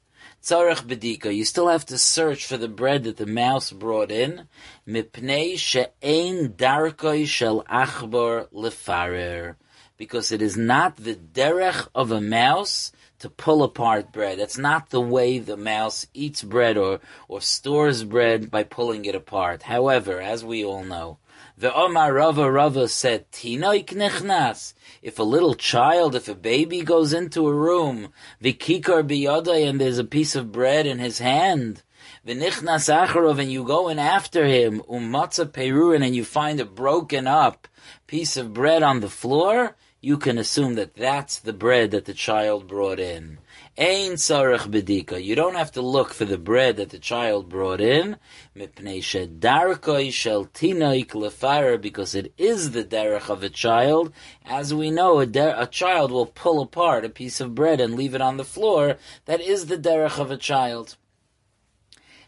Tzarech 0.43 0.87
bedika. 0.87 1.35
You 1.35 1.47
still 1.47 1.69
have 1.69 1.87
to 1.87 1.97
search 1.97 2.45
for 2.45 2.59
the 2.59 2.69
bread 2.69 3.05
that 3.05 3.17
the 3.17 3.25
mouse 3.25 3.73
brought 3.73 4.11
in. 4.11 4.49
Mipnei 4.87 5.57
she'ein 5.57 6.51
darkoi 6.51 7.27
shel 7.27 7.65
achbar 7.65 8.49
lefarer. 8.53 9.55
Because 9.97 10.31
it 10.31 10.43
is 10.43 10.59
not 10.59 10.99
the 10.99 11.15
derech 11.15 11.89
of 11.95 12.13
a 12.13 12.21
mouse 12.21 12.93
to 13.21 13.31
pull 13.31 13.63
apart 13.63 14.13
bread. 14.13 14.39
That's 14.39 14.59
not 14.59 14.91
the 14.91 15.01
way 15.01 15.39
the 15.39 15.57
mouse 15.57 16.07
eats 16.13 16.43
bread 16.43 16.77
or, 16.77 17.01
or 17.29 17.41
stores 17.41 18.05
bread 18.05 18.51
by 18.51 18.63
pulling 18.63 19.07
it 19.07 19.15
apart. 19.15 19.63
However, 19.63 20.21
as 20.21 20.45
we 20.45 20.63
all 20.63 20.85
know, 20.85 21.17
the 21.61 21.75
Omar 21.75 22.15
Rava 22.15 22.51
Rava 22.51 22.89
said, 22.89 23.31
Tinoik 23.33 23.89
nechnas. 23.89 24.73
If 25.03 25.19
a 25.19 25.23
little 25.23 25.55
child, 25.55 26.15
if 26.15 26.27
a 26.27 26.35
baby 26.35 26.81
goes 26.81 27.13
into 27.13 27.47
a 27.47 27.55
room, 27.55 28.15
vikikar 28.43 29.07
biyadai, 29.07 29.69
and 29.69 29.79
there's 29.79 29.99
a 29.99 30.05
piece 30.05 30.35
of 30.35 30.53
bread 30.53 30.87
in 30.87 30.99
his 31.01 31.19
hand, 31.19 31.83
v'nichnas 32.27 32.89
acharov, 32.89 33.39
and 33.39 33.53
you 33.53 33.63
go 33.63 33.91
in 33.91 33.99
after 33.99 34.47
him, 34.47 34.81
umatza 34.89 35.45
peruin, 35.45 36.03
and 36.03 36.17
you 36.17 36.25
find 36.25 36.61
a 36.61 36.65
broken 36.65 37.27
up 37.27 37.69
piece 38.07 38.39
of 38.39 38.55
bread 38.55 38.83
on 38.83 39.01
the 39.01 39.11
floor, 39.11 39.77
you 40.01 40.17
can 40.17 40.39
assume 40.39 40.77
that 40.77 40.95
that's 40.95 41.39
the 41.39 41.53
bread 41.53 41.91
that 41.91 42.07
the 42.07 42.15
child 42.15 42.67
brought 42.69 42.99
in. 42.99 43.37
Ein 43.81 44.17
sarach 44.17 44.69
bedika. 44.69 45.25
You 45.25 45.35
don't 45.35 45.55
have 45.55 45.73
to 45.73 45.81
look 45.81 46.13
for 46.13 46.27
the 46.27 46.37
bread 46.37 46.77
that 46.77 46.91
the 46.91 46.99
child 46.99 47.49
brought 47.49 47.81
in. 47.81 48.19
Mipnei 48.55 48.99
shedarkoi 48.99 50.13
shel 50.13 50.45
tinoik 50.45 51.13
lefara, 51.13 51.81
because 51.81 52.15
it 52.15 52.35
is 52.37 52.73
the 52.73 52.85
derech 52.85 53.31
of 53.31 53.43
a 53.43 53.49
child. 53.49 54.13
As 54.45 54.75
we 54.75 54.91
know, 54.91 55.21
a, 55.21 55.25
der- 55.25 55.55
a 55.57 55.67
child 55.67 56.11
will 56.11 56.27
pull 56.27 56.61
apart 56.61 57.07
a 57.07 57.09
piece 57.09 57.41
of 57.41 57.55
bread 57.55 57.81
and 57.81 57.95
leave 57.95 58.15
it 58.15 58.21
on 58.21 58.37
the 58.37 58.45
floor. 58.45 58.99
That 59.25 59.41
is 59.41 59.65
the 59.65 59.79
derech 59.79 60.19
of 60.19 60.31
a 60.31 60.37
child. 60.37 60.99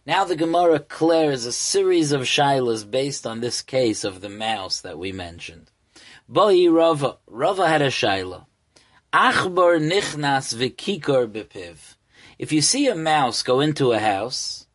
Now 0.06 0.24
the 0.24 0.36
Gemara 0.36 0.78
clears 0.78 1.44
a 1.44 1.52
series 1.52 2.12
of 2.12 2.22
shilas 2.22 2.90
based 2.90 3.26
on 3.26 3.40
this 3.40 3.60
case 3.60 4.04
of 4.04 4.22
the 4.22 4.30
mouse 4.30 4.80
that 4.80 4.98
we 4.98 5.12
mentioned. 5.12 5.70
Boi 6.26 6.70
Rava. 6.70 7.18
Rava 7.26 7.68
had 7.68 7.82
a 7.82 7.88
shilah. 7.88 8.46
Achbar 9.12 9.78
nichnas 9.78 10.54
v'kikor 10.54 11.30
bepiv. 11.30 11.96
If 12.38 12.50
you 12.50 12.62
see 12.62 12.88
a 12.88 12.94
mouse 12.94 13.42
go 13.42 13.60
into 13.60 13.92
a 13.92 13.98
house 13.98 14.66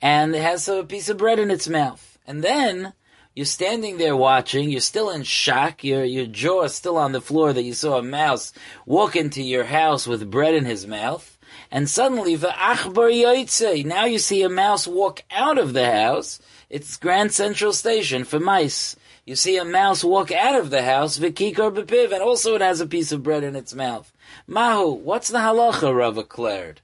and 0.00 0.34
it 0.34 0.40
has 0.40 0.66
a 0.66 0.82
piece 0.82 1.10
of 1.10 1.18
bread 1.18 1.38
in 1.38 1.50
its 1.50 1.68
mouth, 1.68 2.16
and 2.26 2.42
then 2.42 2.94
you're 3.36 3.44
standing 3.44 3.98
there 3.98 4.16
watching, 4.16 4.70
you're 4.70 4.80
still 4.80 5.10
in 5.10 5.24
shock, 5.24 5.84
your 5.84 6.04
your 6.04 6.24
jaw 6.24 6.62
is 6.62 6.74
still 6.74 6.96
on 6.96 7.12
the 7.12 7.20
floor 7.20 7.52
that 7.52 7.64
you 7.64 7.74
saw 7.74 7.98
a 7.98 8.02
mouse 8.02 8.54
walk 8.86 9.14
into 9.14 9.42
your 9.42 9.64
house 9.64 10.06
with 10.06 10.30
bread 10.30 10.54
in 10.54 10.64
his 10.64 10.86
mouth, 10.86 11.38
and 11.70 11.86
suddenly 11.86 12.34
v'achbar 12.34 13.12
yoitze, 13.12 13.84
now 13.84 14.06
you 14.06 14.18
see 14.18 14.40
a 14.40 14.48
mouse 14.48 14.88
walk 14.88 15.22
out 15.30 15.58
of 15.58 15.74
the 15.74 15.92
house, 15.92 16.40
it's 16.72 16.96
Grand 16.96 17.30
Central 17.32 17.72
Station 17.72 18.24
for 18.24 18.40
mice 18.40 18.96
you 19.24 19.36
see 19.36 19.56
a 19.56 19.64
mouse 19.64 20.02
walk 20.02 20.32
out 20.32 20.58
of 20.58 20.70
the 20.70 20.82
house, 20.82 21.16
v'kikar 21.16 21.72
bepiv, 21.72 22.12
and 22.12 22.22
also 22.22 22.56
it 22.56 22.60
has 22.60 22.80
a 22.80 22.86
piece 22.86 23.12
of 23.12 23.22
bread 23.22 23.44
in 23.44 23.54
its 23.54 23.72
mouth. 23.72 24.12
Mahu, 24.48 24.94
what's 24.94 25.28
the 25.28 25.38
halacha, 25.38 25.96
Rav 25.96 26.16
declared? 26.16 26.80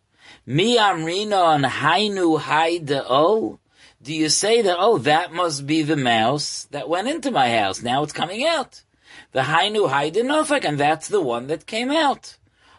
Mi 0.46 0.76
amrina 0.76 1.44
on 1.44 1.62
hainu 1.64 2.38
haida'o? 2.40 3.58
Do 4.00 4.14
you 4.14 4.28
say 4.28 4.62
that, 4.62 4.76
oh, 4.78 4.98
that 4.98 5.32
must 5.32 5.66
be 5.66 5.82
the 5.82 5.96
mouse 5.96 6.68
that 6.70 6.88
went 6.88 7.08
into 7.08 7.32
my 7.32 7.50
house, 7.50 7.82
now 7.82 8.04
it's 8.04 8.12
coming 8.12 8.46
out? 8.46 8.84
The 9.32 9.40
hainu 9.40 9.90
haida'nofek, 9.90 10.64
and 10.64 10.78
that's 10.78 11.08
the 11.08 11.20
one 11.20 11.48
that 11.48 11.66
came 11.66 11.90
out. 11.90 12.36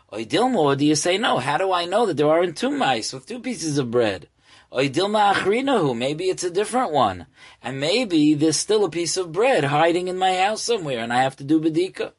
Or 0.08 0.24
do 0.24 0.86
you 0.86 0.96
say, 0.96 1.18
no, 1.18 1.40
how 1.40 1.58
do 1.58 1.74
I 1.74 1.84
know 1.84 2.06
that 2.06 2.16
there 2.16 2.30
aren't 2.30 2.56
two 2.56 2.72
mice 2.72 3.12
with 3.12 3.26
two 3.26 3.40
pieces 3.40 3.78
of 3.78 3.92
bread? 3.92 4.30
Maybe 4.72 6.30
it's 6.30 6.44
a 6.44 6.52
different 6.52 6.92
one. 6.92 7.26
And 7.62 7.80
maybe 7.80 8.34
there's 8.34 8.58
still 8.58 8.86
a 8.86 8.90
piece 8.90 9.18
of 9.18 9.32
bread 9.32 9.66
hiding 9.66 10.08
in 10.08 10.18
my 10.18 10.36
house 10.38 10.62
somewhere 10.62 11.00
and 11.00 11.12
I 11.12 11.24
have 11.24 11.36
to 11.38 11.44
do 11.44 11.60
bedika. 11.60 12.14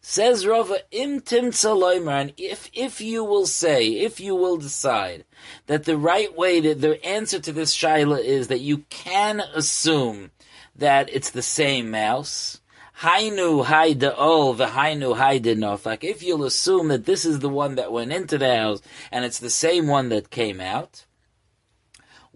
Says 0.00 0.46
Rava, 0.46 0.78
im 0.92 1.22
and 1.28 2.32
if, 2.36 2.70
if 2.72 3.00
you 3.00 3.24
will 3.24 3.46
say, 3.46 3.88
if 3.88 4.20
you 4.20 4.36
will 4.36 4.56
decide 4.56 5.24
that 5.66 5.84
the 5.84 5.96
right 5.96 6.34
way 6.36 6.60
to, 6.60 6.74
the 6.74 7.04
answer 7.04 7.40
to 7.40 7.52
this 7.52 7.76
shaila 7.76 8.22
is 8.22 8.46
that 8.48 8.60
you 8.60 8.78
can 8.88 9.40
assume 9.40 10.30
that 10.76 11.10
it's 11.12 11.30
the 11.30 11.42
same 11.42 11.90
mouse, 11.90 12.60
Hainu 13.00 13.64
haida 13.64 14.14
the 14.56 14.66
hainu 14.66 15.16
haida 15.16 15.84
Like 15.84 16.04
if 16.04 16.22
you'll 16.22 16.44
assume 16.44 16.88
that 16.88 17.04
this 17.04 17.24
is 17.24 17.40
the 17.40 17.48
one 17.48 17.74
that 17.74 17.92
went 17.92 18.12
into 18.12 18.38
the 18.38 18.56
house 18.56 18.80
and 19.10 19.24
it's 19.24 19.38
the 19.38 19.50
same 19.50 19.86
one 19.86 20.08
that 20.10 20.30
came 20.30 20.60
out, 20.60 21.05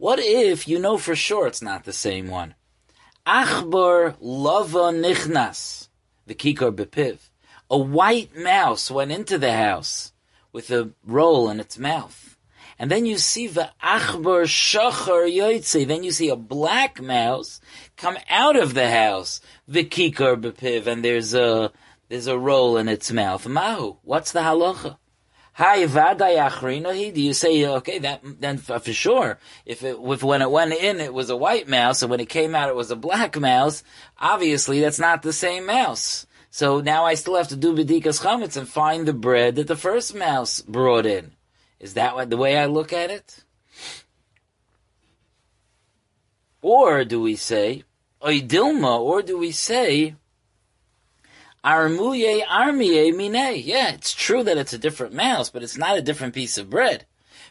what 0.00 0.18
if 0.18 0.66
you 0.66 0.78
know 0.78 0.96
for 0.96 1.14
sure 1.14 1.46
it's 1.46 1.60
not 1.60 1.84
the 1.84 1.92
same 1.92 2.28
one? 2.28 2.54
Achbar 3.26 4.16
lava 4.18 4.96
nichnas, 4.96 5.88
the 6.26 6.34
kikar 6.34 6.74
bepiv. 6.74 7.18
A 7.68 7.76
white 7.76 8.34
mouse 8.34 8.90
went 8.90 9.12
into 9.12 9.36
the 9.36 9.52
house 9.52 10.14
with 10.52 10.70
a 10.70 10.92
roll 11.04 11.50
in 11.50 11.60
its 11.60 11.78
mouth. 11.78 12.38
And 12.78 12.90
then 12.90 13.04
you 13.04 13.18
see 13.18 13.46
the 13.46 13.72
achbar 13.84 14.44
shachar 14.44 15.30
yoitze. 15.30 15.86
Then 15.86 16.02
you 16.02 16.12
see 16.12 16.30
a 16.30 16.34
black 16.34 17.02
mouse 17.02 17.60
come 17.98 18.16
out 18.30 18.56
of 18.56 18.72
the 18.72 18.90
house, 18.90 19.42
the 19.68 19.84
kikar 19.84 20.40
bepiv, 20.40 20.86
and 20.86 21.04
there's 21.04 21.34
a, 21.34 21.72
there's 22.08 22.26
a 22.26 22.38
roll 22.38 22.78
in 22.78 22.88
its 22.88 23.12
mouth. 23.12 23.46
Mahu, 23.46 23.96
what's 24.02 24.32
the 24.32 24.40
halacha? 24.40 24.96
Do 25.60 27.20
you 27.20 27.34
say 27.34 27.66
okay? 27.66 27.98
That 27.98 28.22
then 28.40 28.56
for, 28.56 28.78
for 28.78 28.92
sure. 28.94 29.38
If 29.66 29.82
it 29.82 29.98
if 30.00 30.22
when 30.22 30.40
it 30.40 30.50
went 30.50 30.72
in, 30.72 31.00
it 31.00 31.12
was 31.12 31.28
a 31.28 31.36
white 31.36 31.68
mouse, 31.68 32.00
and 32.00 32.10
when 32.10 32.20
it 32.20 32.30
came 32.30 32.54
out, 32.54 32.70
it 32.70 32.74
was 32.74 32.90
a 32.90 32.96
black 32.96 33.38
mouse. 33.38 33.82
Obviously, 34.18 34.80
that's 34.80 34.98
not 34.98 35.20
the 35.20 35.34
same 35.34 35.66
mouse. 35.66 36.26
So 36.50 36.80
now 36.80 37.04
I 37.04 37.12
still 37.12 37.36
have 37.36 37.48
to 37.48 37.56
do 37.56 37.74
bedikas 37.74 38.22
chametz 38.22 38.56
and 38.56 38.66
find 38.66 39.06
the 39.06 39.12
bread 39.12 39.56
that 39.56 39.66
the 39.66 39.76
first 39.76 40.14
mouse 40.14 40.62
brought 40.62 41.04
in. 41.04 41.32
Is 41.78 41.92
that 41.92 42.14
what, 42.14 42.30
the 42.30 42.38
way 42.38 42.56
I 42.56 42.64
look 42.64 42.94
at 42.94 43.10
it? 43.10 43.44
Or 46.62 47.04
do 47.04 47.20
we 47.20 47.36
say, 47.36 47.84
oidilma, 48.22 48.98
or 48.98 49.20
do 49.22 49.38
we 49.38 49.52
say, 49.52 50.16
armuye 51.64 52.44
armiye 52.44 53.14
mine? 53.16 53.62
Yeah, 53.64 53.92
it's 53.92 54.12
true 54.12 54.42
that 54.44 54.58
it's 54.58 54.72
a 54.72 54.78
different 54.78 55.14
mouse, 55.14 55.50
but 55.50 55.62
it's 55.62 55.76
not 55.76 55.98
a 55.98 56.02
different 56.02 56.34
piece 56.34 56.58
of 56.58 56.70
bread. 56.70 57.06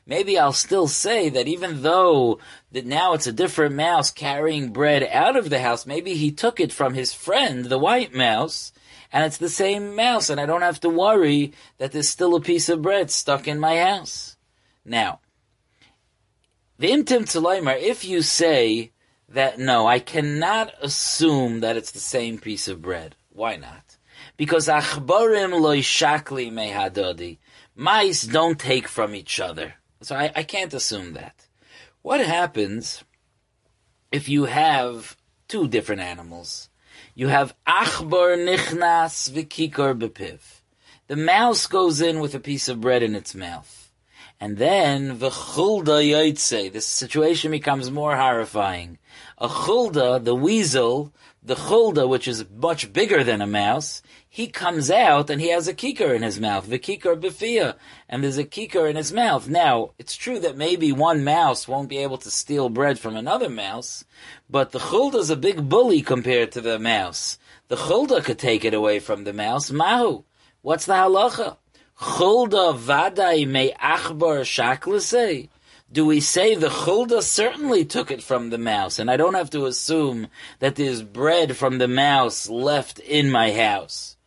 Maybe 0.05 0.39
I'll 0.39 0.53
still 0.53 0.87
say 0.87 1.29
that 1.29 1.47
even 1.47 1.83
though 1.83 2.39
that 2.71 2.85
now 2.85 3.13
it's 3.13 3.27
a 3.27 3.31
different 3.31 3.75
mouse 3.75 4.09
carrying 4.09 4.71
bread 4.71 5.03
out 5.03 5.35
of 5.35 5.49
the 5.49 5.59
house, 5.59 5.85
maybe 5.85 6.15
he 6.15 6.31
took 6.31 6.59
it 6.59 6.73
from 6.73 6.95
his 6.95 7.13
friend, 7.13 7.65
the 7.65 7.77
white 7.77 8.13
mouse, 8.13 8.71
and 9.11 9.23
it's 9.23 9.37
the 9.37 9.49
same 9.49 9.95
mouse, 9.95 10.29
and 10.29 10.39
I 10.39 10.45
don't 10.45 10.61
have 10.61 10.79
to 10.81 10.89
worry 10.89 11.53
that 11.77 11.91
there's 11.91 12.09
still 12.09 12.35
a 12.35 12.41
piece 12.41 12.69
of 12.69 12.81
bread 12.81 13.11
stuck 13.11 13.47
in 13.47 13.59
my 13.59 13.77
house. 13.77 14.37
Now, 14.85 15.19
the 16.79 16.89
imtim 16.89 17.25
tzalaymar, 17.25 17.79
if 17.79 18.05
you 18.05 18.21
say 18.21 18.91
that 19.27 19.59
no, 19.59 19.85
I 19.85 19.99
cannot 19.99 20.73
assume 20.81 21.59
that 21.59 21.77
it's 21.77 21.91
the 21.91 21.99
same 21.99 22.39
piece 22.39 22.67
of 22.67 22.81
bread. 22.81 23.15
Why 23.29 23.57
not? 23.57 23.88
Because 24.39 24.69
achbarim 24.69 25.59
loy 25.59 25.79
shakli 25.79 26.49
mehadodi. 26.49 27.39
Mice 27.75 28.23
don't 28.23 28.57
take 28.57 28.87
from 28.87 29.13
each 29.13 29.37
other. 29.37 29.73
So 29.99 30.15
I, 30.15 30.31
I 30.33 30.43
can't 30.43 30.73
assume 30.73 31.11
that. 31.15 31.35
What 32.03 32.21
happens 32.21 33.03
if 34.13 34.29
you 34.29 34.45
have 34.45 35.17
two 35.49 35.67
different 35.67 36.03
animals? 36.03 36.69
You 37.15 37.27
have 37.27 37.53
achbar 37.67 38.37
nichnas 38.37 39.29
v'kikar 39.29 39.99
bepiv. 39.99 40.39
The 41.07 41.17
mouse 41.17 41.67
goes 41.67 41.99
in 41.99 42.21
with 42.21 42.33
a 42.33 42.39
piece 42.39 42.69
of 42.69 42.79
bread 42.79 43.03
in 43.03 43.15
its 43.15 43.35
mouth. 43.35 43.91
And 44.39 44.55
then 44.55 45.19
v'chulda 45.19 45.99
yaitse. 46.11 46.71
The 46.71 46.79
situation 46.79 47.51
becomes 47.51 47.91
more 47.91 48.15
horrifying. 48.15 48.99
A 49.37 49.49
chulda, 49.49 50.23
the 50.23 50.33
weasel, 50.33 51.13
the 51.43 51.55
chulda, 51.55 52.07
which 52.07 52.27
is 52.27 52.45
much 52.49 52.93
bigger 52.93 53.23
than 53.23 53.41
a 53.41 53.47
mouse, 53.47 54.01
he 54.31 54.45
comes 54.45 54.91
out 54.91 55.31
and 55.31 55.41
he 55.41 55.49
has 55.49 55.67
a 55.67 55.73
kikar 55.73 56.15
in 56.15 56.21
his 56.21 56.39
mouth, 56.39 56.69
the 56.69 56.77
kikar 56.77 57.19
bifia, 57.19 57.75
and 58.07 58.23
there's 58.23 58.37
a 58.37 58.45
kikar 58.45 58.87
in 58.87 58.95
his 58.95 59.11
mouth. 59.11 59.49
Now, 59.49 59.91
it's 59.97 60.15
true 60.15 60.39
that 60.39 60.55
maybe 60.55 60.91
one 60.91 61.23
mouse 61.23 61.67
won't 61.67 61.89
be 61.89 61.97
able 61.97 62.19
to 62.19 62.29
steal 62.29 62.69
bread 62.69 62.99
from 62.99 63.15
another 63.15 63.49
mouse, 63.49 64.05
but 64.47 64.71
the 64.71 64.79
chulda's 64.79 65.31
a 65.31 65.35
big 65.35 65.67
bully 65.67 66.03
compared 66.03 66.51
to 66.51 66.61
the 66.61 66.77
mouse. 66.77 67.39
The 67.69 67.75
chulda 67.75 68.23
could 68.23 68.37
take 68.37 68.63
it 68.63 68.73
away 68.75 68.99
from 68.99 69.23
the 69.23 69.33
mouse. 69.33 69.71
Mahu. 69.71 70.23
What's 70.61 70.85
the 70.85 70.93
halacha? 70.93 71.57
Chulda 71.99 72.77
vadai 72.77 73.47
me 73.47 73.73
achbar. 73.81 75.49
Do 75.91 76.05
we 76.05 76.19
say 76.19 76.53
the 76.53 76.69
chulda 76.69 77.23
certainly 77.23 77.83
took 77.83 78.11
it 78.11 78.21
from 78.21 78.51
the 78.51 78.59
mouse, 78.59 78.99
and 78.99 79.09
I 79.09 79.17
don't 79.17 79.33
have 79.33 79.49
to 79.49 79.65
assume 79.65 80.27
that 80.59 80.75
there's 80.75 81.01
bread 81.01 81.57
from 81.57 81.79
the 81.79 81.87
mouse 81.87 82.47
left 82.47 82.99
in 82.99 83.31
my 83.31 83.51
house? 83.51 84.17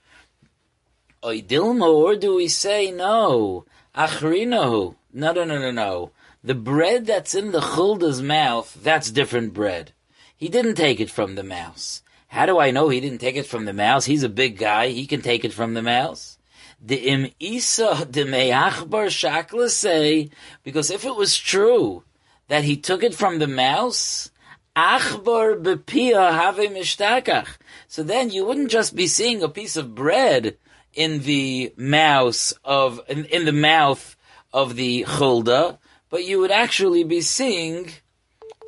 Oidilma, 1.23 1.87
or 1.87 2.17
do 2.17 2.35
we 2.35 2.49
say 2.49 2.91
no? 2.91 3.65
Achrinahu. 3.95 4.97
No, 5.13 5.33
no, 5.33 5.45
no, 5.45 5.59
no, 5.59 5.71
no. 5.71 6.11
The 6.43 6.55
bread 6.55 7.07
that's 7.07 7.35
in 7.35 7.53
the 7.53 7.61
chulda's 7.61 8.21
mouth, 8.21 8.77
that's 8.83 9.11
different 9.11 9.55
bread. 9.55 9.93
He 10.37 10.49
didn't 10.49 10.75
take 10.75 10.99
it 10.99 11.11
from 11.11 11.37
the 11.37 11.45
mouse. 11.45 12.03
How 12.27 12.47
do 12.47 12.59
I 12.59 12.73
know 12.73 12.89
he 12.89 12.99
didn't 12.99 13.21
take 13.21 13.37
it 13.37 13.47
from 13.47 13.67
the 13.67 13.73
mouse? 13.73 14.07
He's 14.07 14.25
a 14.25 14.29
big 14.29 14.59
guy. 14.59 14.89
He 14.89 15.07
can 15.07 15.23
take 15.23 15.45
it 15.45 15.53
from 15.53 15.75
the 15.75 15.83
mouse. 15.83 16.39
The 16.85 16.97
im 16.97 17.31
isa 17.39 18.05
de 18.11 18.25
meachbar 18.25 19.07
shakla 19.07 19.69
say, 19.69 20.31
because 20.65 20.91
if 20.91 21.05
it 21.05 21.15
was 21.15 21.39
true 21.39 22.03
that 22.49 22.65
he 22.65 22.77
took 22.77 23.05
it 23.05 23.15
from 23.15 23.39
the 23.39 23.47
mouse, 23.47 24.33
achbar 24.75 25.63
bepia 25.63 26.33
have 26.33 26.57
mishtakach. 26.57 27.47
So 27.87 28.03
then 28.03 28.31
you 28.31 28.45
wouldn't 28.45 28.71
just 28.71 28.97
be 28.97 29.07
seeing 29.07 29.43
a 29.43 29.49
piece 29.49 29.77
of 29.77 29.95
bread 29.95 30.57
in 30.95 31.21
the 31.21 31.73
mouse 31.77 32.53
of 32.65 33.01
in, 33.09 33.25
in 33.27 33.45
the 33.45 33.53
mouth 33.53 34.17
of 34.53 34.77
the 34.77 35.05
chulda, 35.05 35.79
but 36.11 36.25
you 36.25 36.39
would 36.41 36.51
actually 36.51 37.05
be 37.05 37.21
seeing 37.21 37.91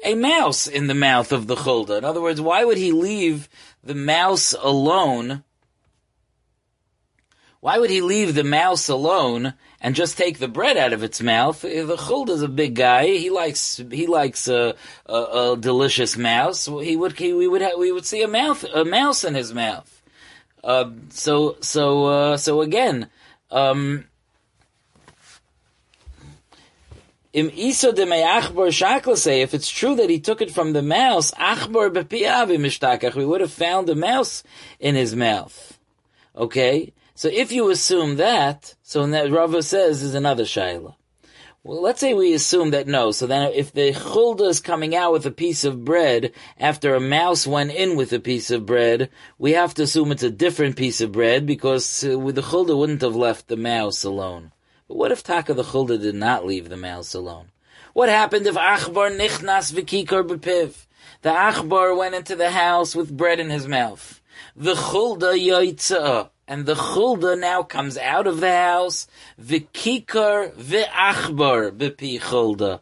a 0.05 0.15
mouse 0.15 0.67
in 0.67 0.87
the 0.87 0.95
mouth 0.95 1.33
of 1.33 1.47
the 1.47 1.57
chulda. 1.57 1.99
In 1.99 2.05
other 2.05 2.21
words, 2.21 2.41
why 2.41 2.65
would 2.65 2.79
he 2.79 2.93
leave 2.93 3.49
the 3.83 3.95
mouse 3.95 4.55
alone? 4.61 5.43
Why 7.61 7.79
would 7.79 7.89
he 7.89 8.03
leave 8.03 8.35
the 8.35 8.45
mouse 8.45 8.89
alone 8.89 9.55
and 9.81 9.95
just 9.95 10.19
take 10.19 10.39
the 10.39 10.49
bread 10.49 10.77
out 10.77 10.93
of 10.93 11.03
its 11.03 11.23
mouth? 11.23 11.63
The 11.63 11.97
chulda 11.99 12.31
is 12.31 12.43
a 12.43 12.49
big 12.49 12.75
guy. 12.75 13.07
He 13.07 13.31
likes 13.31 13.81
he 13.91 14.07
likes 14.07 14.49
a, 14.49 14.75
a, 15.07 15.15
a 15.15 15.57
delicious 15.59 16.17
mouse. 16.17 16.67
He 16.67 16.97
would 16.97 17.19
he, 17.19 17.33
we 17.33 17.49
would 17.49 17.63
ha- 17.63 17.79
we 17.79 17.91
would 17.91 18.05
see 18.05 18.23
a 18.23 18.29
mouth 18.29 18.65
a 18.65 18.85
mouse 18.85 19.25
in 19.25 19.35
his 19.35 19.55
mouth. 19.55 19.94
Uh, 20.65 20.91
so 21.11 21.57
so 21.61 22.07
uh, 22.07 22.37
so 22.39 22.63
again, 22.63 23.11
um, 23.51 24.07
if 29.43 29.53
it's 29.53 29.69
true 29.69 29.95
that 29.97 30.09
he 30.09 30.21
took 30.21 30.41
it 30.41 30.51
from 30.51 30.73
the 30.73 30.83
mouse, 30.83 31.33
we 31.37 33.25
would 33.27 33.41
have 33.41 33.53
found 33.53 33.89
the 33.89 33.95
mouse 33.95 34.43
in 34.81 34.95
his 34.95 35.15
mouth. 35.15 35.79
Okay? 36.35 36.93
So 37.15 37.29
if 37.29 37.53
you 37.53 37.71
assume 37.71 38.17
that, 38.17 38.75
so 38.83 39.07
that 39.07 39.31
Rava 39.31 39.63
says 39.63 40.03
is 40.03 40.15
another 40.15 40.45
shaila. 40.45 40.95
Well, 41.67 41.81
let's 41.81 42.01
say 42.01 42.13
we 42.13 42.35
assume 42.35 42.73
that 42.73 42.87
no. 42.87 43.11
So 43.11 43.27
then 43.27 43.51
if 43.55 43.73
the 43.73 43.93
chulda 43.93 44.51
is 44.51 44.61
coming 44.61 44.95
out 44.95 45.13
with 45.13 45.25
a 45.25 45.31
piece 45.31 45.65
of 45.65 45.83
bread 45.83 46.33
after 46.61 46.95
a 46.95 47.01
mouse 47.01 47.47
went 47.47 47.71
in 47.71 47.97
with 47.97 48.13
a 48.13 48.21
piece 48.21 48.51
of 48.51 48.67
bread, 48.67 49.09
we 49.39 49.53
have 49.53 49.73
to 49.75 49.85
assume 49.85 50.13
it's 50.13 50.23
a 50.23 50.31
different 50.31 50.77
piece 50.77 51.01
of 51.01 51.13
bread 51.13 51.47
because 51.47 52.05
uh, 52.05 52.19
the 52.19 52.43
chulda 52.43 52.77
wouldn't 52.77 53.01
have 53.01 53.17
left 53.17 53.49
the 53.49 53.57
mouse 53.57 54.05
alone. 54.05 54.53
But 54.89 54.99
what 54.99 55.11
if 55.11 55.23
Taka 55.23 55.55
the 55.55 55.63
chulda 55.63 55.99
did 55.99 56.17
not 56.17 56.45
leave 56.45 56.69
the 56.69 56.77
mouse 56.77 57.15
alone? 57.15 57.47
What 57.95 58.11
happened 58.11 58.47
if 58.47 58.57
Achbar 58.57 59.17
nichnas 59.19 59.73
v'kikar 59.73 60.29
bepiv? 60.29 60.85
The 61.23 61.31
Achbar 61.31 61.97
went 61.97 62.15
into 62.15 62.37
the 62.37 62.51
house 62.51 62.95
with 62.95 63.17
bread 63.17 63.41
in 63.41 63.49
his 63.49 63.67
mouth. 63.67 64.21
The 64.55 64.75
chulda 64.75 65.33
yaitza 65.33 66.29
and 66.47 66.67
the 66.67 66.75
chulda 66.75 67.39
now 67.39 67.63
comes 67.63 67.97
out 67.97 68.27
of 68.27 68.41
the 68.41 68.53
house, 68.53 69.07
v'kikar 69.41 70.53
v'achbar 70.55 71.71
b'pi 71.71 72.21
chulda. 72.21 72.81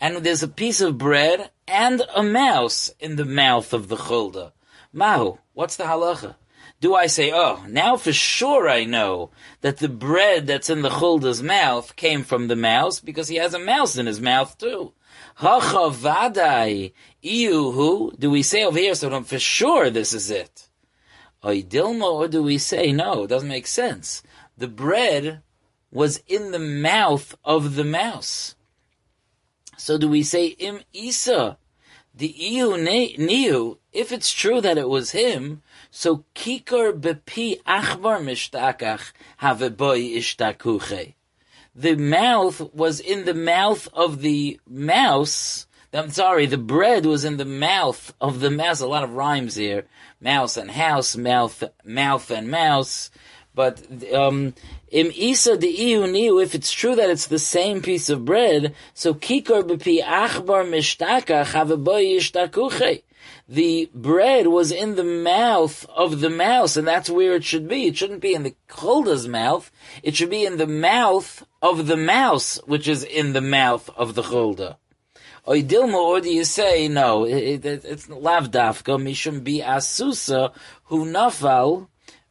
And 0.00 0.18
there's 0.18 0.42
a 0.42 0.48
piece 0.48 0.80
of 0.80 0.98
bread 0.98 1.50
and 1.68 2.02
a 2.14 2.22
mouse 2.22 2.90
in 2.98 3.16
the 3.16 3.24
mouth 3.24 3.72
of 3.72 3.88
the 3.88 3.96
chulda. 3.96 4.52
Mahu, 4.92 5.38
what's 5.52 5.76
the 5.76 5.84
halacha? 5.84 6.36
Do 6.80 6.94
I 6.94 7.06
say, 7.06 7.32
oh, 7.32 7.64
now 7.68 7.96
for 7.96 8.12
sure 8.12 8.68
I 8.68 8.84
know 8.84 9.30
that 9.62 9.78
the 9.78 9.88
bread 9.88 10.46
that's 10.46 10.68
in 10.68 10.82
the 10.82 10.90
chulda's 10.90 11.42
mouth 11.42 11.96
came 11.96 12.24
from 12.24 12.48
the 12.48 12.56
mouse 12.56 13.00
because 13.00 13.28
he 13.28 13.36
has 13.36 13.54
a 13.54 13.58
mouse 13.58 13.96
in 13.96 14.06
his 14.06 14.20
mouth 14.20 14.58
too. 14.58 14.92
Hacha 15.36 15.90
vadai, 15.90 16.92
iuhu, 17.22 18.18
do 18.18 18.30
we 18.30 18.42
say 18.42 18.64
over 18.64 18.78
here, 18.78 18.94
so 18.94 19.22
for 19.22 19.38
sure 19.38 19.90
this 19.90 20.12
is 20.12 20.30
it? 20.30 20.68
Oidilma, 21.44 22.10
or 22.10 22.28
do 22.28 22.42
we 22.42 22.58
say 22.58 22.90
no? 22.90 23.24
It 23.24 23.28
doesn't 23.28 23.48
make 23.48 23.66
sense. 23.66 24.22
The 24.56 24.68
bread 24.68 25.42
was 25.90 26.22
in 26.26 26.52
the 26.52 26.58
mouth 26.58 27.36
of 27.44 27.76
the 27.76 27.84
mouse. 27.84 28.54
So 29.76 29.98
do 29.98 30.08
we 30.08 30.22
say 30.22 30.46
im 30.46 30.80
Isa, 30.92 31.58
the 32.14 32.28
iu 32.28 32.76
niu? 32.78 33.78
If 33.92 34.10
it's 34.10 34.32
true 34.32 34.60
that 34.60 34.78
it 34.78 34.88
was 34.88 35.10
him, 35.10 35.62
so 35.90 36.24
kikar 36.34 36.98
bepi 36.98 37.60
achbar 37.66 38.20
mishtakach 38.20 39.12
have 39.38 39.76
boy 39.76 40.00
ishtakuche. 40.00 41.14
The 41.74 41.96
mouth 41.96 42.72
was 42.72 43.00
in 43.00 43.24
the 43.24 43.34
mouth 43.34 43.88
of 43.92 44.20
the 44.20 44.60
mouse. 44.68 45.66
I'm 45.94 46.10
sorry, 46.10 46.46
the 46.46 46.58
bread 46.58 47.06
was 47.06 47.24
in 47.24 47.36
the 47.36 47.44
mouth 47.44 48.12
of 48.20 48.40
the 48.40 48.50
mouse. 48.50 48.80
A 48.80 48.86
lot 48.88 49.04
of 49.04 49.14
rhymes 49.14 49.54
here 49.54 49.86
mouse 50.20 50.56
and 50.56 50.70
house, 50.70 51.16
mouth, 51.16 51.62
mouth 51.84 52.30
and 52.32 52.50
mouse. 52.50 53.12
But 53.54 53.86
um, 54.12 54.54
im 54.90 55.12
isa 55.14 55.56
de 55.56 55.96
niu, 56.06 56.40
if 56.40 56.56
it's 56.56 56.72
true 56.72 56.96
that 56.96 57.10
it's 57.10 57.28
the 57.28 57.38
same 57.38 57.80
piece 57.80 58.10
of 58.10 58.24
bread, 58.24 58.74
so 58.92 59.14
kikor 59.14 59.62
bepi 59.62 60.02
achbar 60.02 60.64
mishtaka 60.66 61.44
chavaboy 61.44 62.16
yishtakuche. 62.16 63.04
The 63.48 63.88
bread 63.94 64.48
was 64.48 64.72
in 64.72 64.96
the 64.96 65.04
mouth 65.04 65.86
of 65.94 66.20
the 66.20 66.30
mouse, 66.30 66.76
and 66.76 66.88
that's 66.88 67.08
where 67.08 67.34
it 67.34 67.44
should 67.44 67.68
be. 67.68 67.86
It 67.86 67.96
shouldn't 67.96 68.20
be 68.20 68.34
in 68.34 68.42
the 68.42 68.56
chulda's 68.68 69.28
mouth. 69.28 69.70
It 70.02 70.16
should 70.16 70.30
be 70.30 70.44
in 70.44 70.56
the 70.56 70.66
mouth 70.66 71.46
of 71.62 71.86
the 71.86 71.96
mouse, 71.96 72.58
which 72.66 72.88
is 72.88 73.04
in 73.04 73.32
the 73.32 73.40
mouth 73.40 73.88
of 73.96 74.14
the 74.14 74.22
chulda. 74.22 74.76
Or 75.46 75.56
do 75.56 76.30
you 76.30 76.44
say, 76.44 76.88
no, 76.88 77.24
it, 77.24 77.64
it, 77.66 77.84
it's 77.84 78.06
lavdafka, 78.06 78.98
mishum 78.98 79.44
bi 79.44 79.64
asusa, 79.64 80.54
hu 80.84 81.04
nafal, 81.04 81.88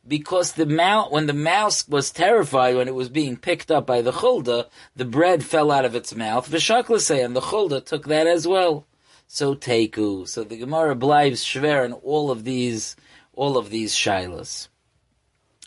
because 0.08 0.54
the 0.54 0.66
mouse, 0.66 1.12
when 1.12 1.28
the 1.28 1.34
mouse 1.34 1.88
was 1.88 2.12
terrified 2.12 2.76
when 2.76 2.88
it 2.88 2.96
was 2.96 3.10
being 3.10 3.38
picked 3.38 3.72
up 3.72 3.86
by 3.86 4.02
the 4.02 4.12
chulda, 4.12 4.68
the 4.96 5.06
bread 5.06 5.44
fell 5.44 5.72
out 5.72 5.86
of 5.86 5.96
its 5.96 6.16
mouth. 6.16 6.50
V'shaklase, 6.50 7.24
and 7.24 7.36
the 7.36 7.42
chulda 7.42 7.86
took 7.86 8.08
that 8.08 8.28
as 8.28 8.48
well. 8.48 8.86
So 9.28 9.56
teku. 9.56 10.28
So 10.28 10.44
the 10.44 10.58
Gemara 10.58 10.96
blives 10.96 11.44
shver 11.44 11.86
in 11.86 11.94
all 11.94 12.32
of 12.32 12.44
these, 12.44 12.96
all 13.34 13.58
of 13.58 13.70
these 13.70 13.94
shilas. 13.94 14.68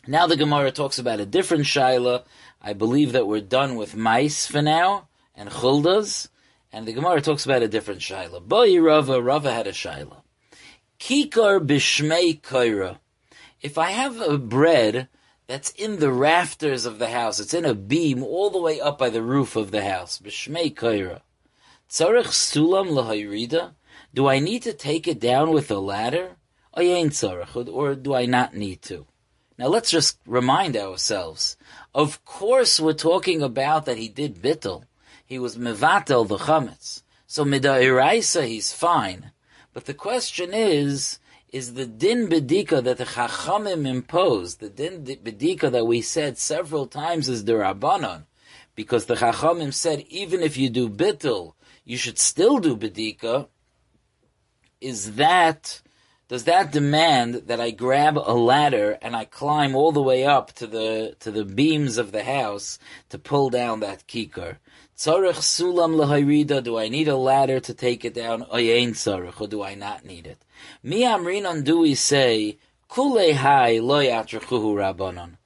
Now 0.07 0.27
the 0.27 0.37
Gemara 0.37 0.71
talks 0.71 0.99
about 0.99 1.21
a 1.21 1.27
different 1.27 1.65
shaila. 1.65 2.25
I 2.61 2.75
believe 2.75 3.13
that 3.13 3.27
we're 3.27 3.41
done 3.41 3.77
with 3.77 3.97
mice 3.97 4.47
for 4.47 4.63
now 4.63 5.09
and 5.35 5.49
chuldas, 5.51 6.29
and 6.77 6.85
the 6.85 6.93
Gemara 6.93 7.23
talks 7.23 7.47
about 7.47 7.63
a 7.63 7.69
different 7.69 8.03
shaila. 8.03 8.47
Boy 8.47 8.79
Rava, 8.79 9.23
Rava 9.23 9.51
had 9.51 9.67
a 9.67 9.73
shaila. 9.73 10.19
Kikar 11.01 11.59
b'shmei 11.59 12.39
kaira. 12.43 12.99
If 13.63 13.79
I 13.79 13.93
have 13.93 14.21
a 14.21 14.37
bread 14.37 15.09
that's 15.47 15.71
in 15.71 16.01
the 16.01 16.13
rafters 16.13 16.85
of 16.85 16.99
the 16.99 17.09
house, 17.09 17.41
it's 17.41 17.55
in 17.55 17.65
a 17.65 17.73
beam 17.73 18.23
all 18.23 18.51
the 18.51 18.61
way 18.61 18.79
up 18.79 18.99
by 18.99 19.09
the 19.09 19.23
roof 19.23 19.57
of 19.57 19.71
the 19.71 19.85
house, 19.85 20.19
b'shmei 20.19 20.75
kaira. 20.75 21.23
Tzarech 21.89 22.27
sulam 22.27 22.91
lahayrida. 22.91 23.73
Do 24.13 24.29
I 24.29 24.39
need 24.39 24.63
to 24.65 24.75
take 24.75 25.09
it 25.09 25.19
down 25.19 25.53
with 25.53 25.71
a 25.71 25.79
ladder? 25.79 26.37
Oh, 26.75 26.83
Ayain 26.83 27.07
tzarechud. 27.07 27.73
Or 27.73 27.95
do 27.95 28.13
I 28.13 28.27
not 28.27 28.55
need 28.55 28.83
to? 28.83 29.07
Now 29.57 29.69
let's 29.69 29.91
just 29.91 30.19
remind 30.27 30.77
ourselves. 30.77 31.57
Of 31.95 32.23
course 32.27 32.79
we're 32.79 32.93
talking 32.93 33.41
about 33.41 33.87
that 33.87 33.97
he 33.97 34.11
did 34.11 34.43
bittel. 34.43 34.85
He 35.27 35.39
was 35.39 35.57
mevatel 35.57 36.27
the 36.27 36.39
chametz. 36.39 37.03
So 37.27 37.45
mida'iraisa 37.45 38.47
he's 38.47 38.73
fine. 38.73 39.33
But 39.75 39.85
the 39.85 39.95
question 39.95 40.55
is, 40.55 41.19
is 41.53 41.75
the 41.75 41.87
din 41.87 42.29
bedika 42.29 42.83
that 42.83 42.99
the 42.99 43.05
chachamim 43.05 43.87
imposed, 43.87 44.61
the 44.61 44.71
din 44.71 45.05
bedika 45.05 45.71
that 45.71 45.87
we 45.87 46.01
said 46.01 46.39
several 46.39 46.87
times 46.87 47.29
is 47.29 47.45
the 47.45 47.55
rabbanon, 47.55 48.25
because 48.75 49.07
the 49.07 49.17
chachamim 49.17 49.75
said 49.75 50.05
even 50.09 50.41
if 50.43 50.57
you 50.57 50.71
do 50.71 50.89
bittel, 50.89 51.55
you 51.85 51.97
should 51.97 52.19
still 52.19 52.59
do 52.59 52.77
bedika. 52.77 53.49
Is 54.81 55.17
that 55.17 55.83
does 56.29 56.45
that 56.45 56.73
demand 56.73 57.35
that 57.47 57.61
I 57.61 57.71
grab 57.71 58.19
a 58.19 58.35
ladder 58.35 58.99
and 59.01 59.15
I 59.15 59.25
climb 59.25 59.77
all 59.77 59.93
the 59.93 60.03
way 60.03 60.25
up 60.25 60.53
to 60.55 60.67
the 60.67 61.17
to 61.21 61.31
the 61.31 61.45
beams 61.45 61.99
of 61.99 62.11
the 62.13 62.25
house 62.25 62.79
to 63.11 63.19
pull 63.19 63.51
down 63.51 63.81
that 63.81 64.07
kikar? 64.09 64.57
Tzarech 64.99 65.43
sulam 65.43 65.97
lahayrida. 65.97 66.63
Do 66.65 66.79
I 66.79 66.89
need 66.89 67.07
a 67.07 67.17
ladder 67.17 67.61
to 67.61 67.75
take 67.75 68.05
it 68.05 68.15
down? 68.15 68.47
Oh, 68.51 68.57
Oyein 68.57 68.93
tzarech, 68.93 69.39
or 69.39 69.47
do 69.47 69.63
I 69.63 69.75
not 69.75 70.07
need 70.07 70.27
it? 70.27 70.39
Mi 70.83 71.03
amrinon 71.03 71.65
do 71.65 71.81
we 71.81 71.95
say 71.95 72.57
kule 72.89 73.35
hai 73.35 73.79
lo 73.79 74.01
yatrachuhu 74.03 74.75
rabbanon? 74.75 75.37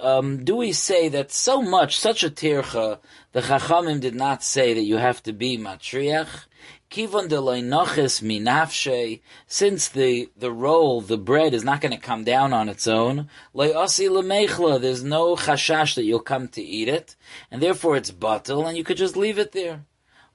Um, 0.00 0.44
do 0.44 0.56
we 0.56 0.72
say 0.72 1.08
that 1.08 1.30
so 1.30 1.60
much, 1.60 1.98
such 1.98 2.24
a 2.24 2.30
tircha, 2.30 2.98
the 3.32 3.40
Chachamim 3.40 4.00
did 4.00 4.14
not 4.14 4.42
say 4.42 4.74
that 4.74 4.82
you 4.82 4.96
have 4.96 5.22
to 5.24 5.32
be 5.32 5.58
matriach? 5.58 6.46
Kivon 6.90 7.28
de 7.28 7.40
noches 7.62 8.20
minafshe, 8.20 9.20
since 9.46 9.88
the, 9.88 10.30
the 10.36 10.52
roll, 10.52 11.00
the 11.00 11.18
bread 11.18 11.52
is 11.52 11.64
not 11.64 11.80
going 11.80 11.92
to 11.92 11.98
come 11.98 12.22
down 12.22 12.52
on 12.52 12.68
its 12.68 12.86
own, 12.86 13.28
le 13.52 13.68
osi 13.70 14.08
lemechla, 14.08 14.80
there's 14.80 15.02
no 15.02 15.34
chashash 15.34 15.96
that 15.96 16.04
you'll 16.04 16.20
come 16.20 16.46
to 16.48 16.62
eat 16.62 16.88
it, 16.88 17.16
and 17.50 17.60
therefore 17.60 17.96
it's 17.96 18.10
bottle, 18.12 18.66
and 18.66 18.76
you 18.76 18.84
could 18.84 18.96
just 18.96 19.16
leave 19.16 19.38
it 19.38 19.52
there. 19.52 19.84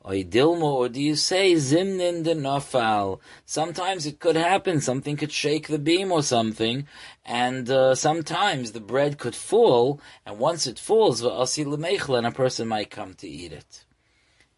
Oidilmo, 0.05 0.63
or 0.63 0.89
do 0.89 1.01
you 1.01 1.15
say 1.15 1.53
zimnin 1.55 2.23
de? 2.23 3.17
Sometimes 3.45 4.05
it 4.05 4.19
could 4.19 4.35
happen, 4.35 4.81
something 4.81 5.17
could 5.17 5.31
shake 5.31 5.67
the 5.67 5.77
beam 5.77 6.11
or 6.11 6.23
something, 6.23 6.87
and 7.29 7.69
uh, 7.69 7.93
sometimes 7.93 8.71
the 8.71 8.79
bread 8.79 9.19
could 9.19 9.35
fall, 9.35 10.01
and 10.25 10.39
once 10.39 10.65
it 10.65 10.79
falls, 10.79 11.21
lemechla, 11.21 12.17
and 12.17 12.25
a 12.25 12.31
person 12.31 12.67
might 12.67 12.89
come 12.89 13.13
to 13.13 13.27
eat 13.27 13.53
it. 13.53 13.85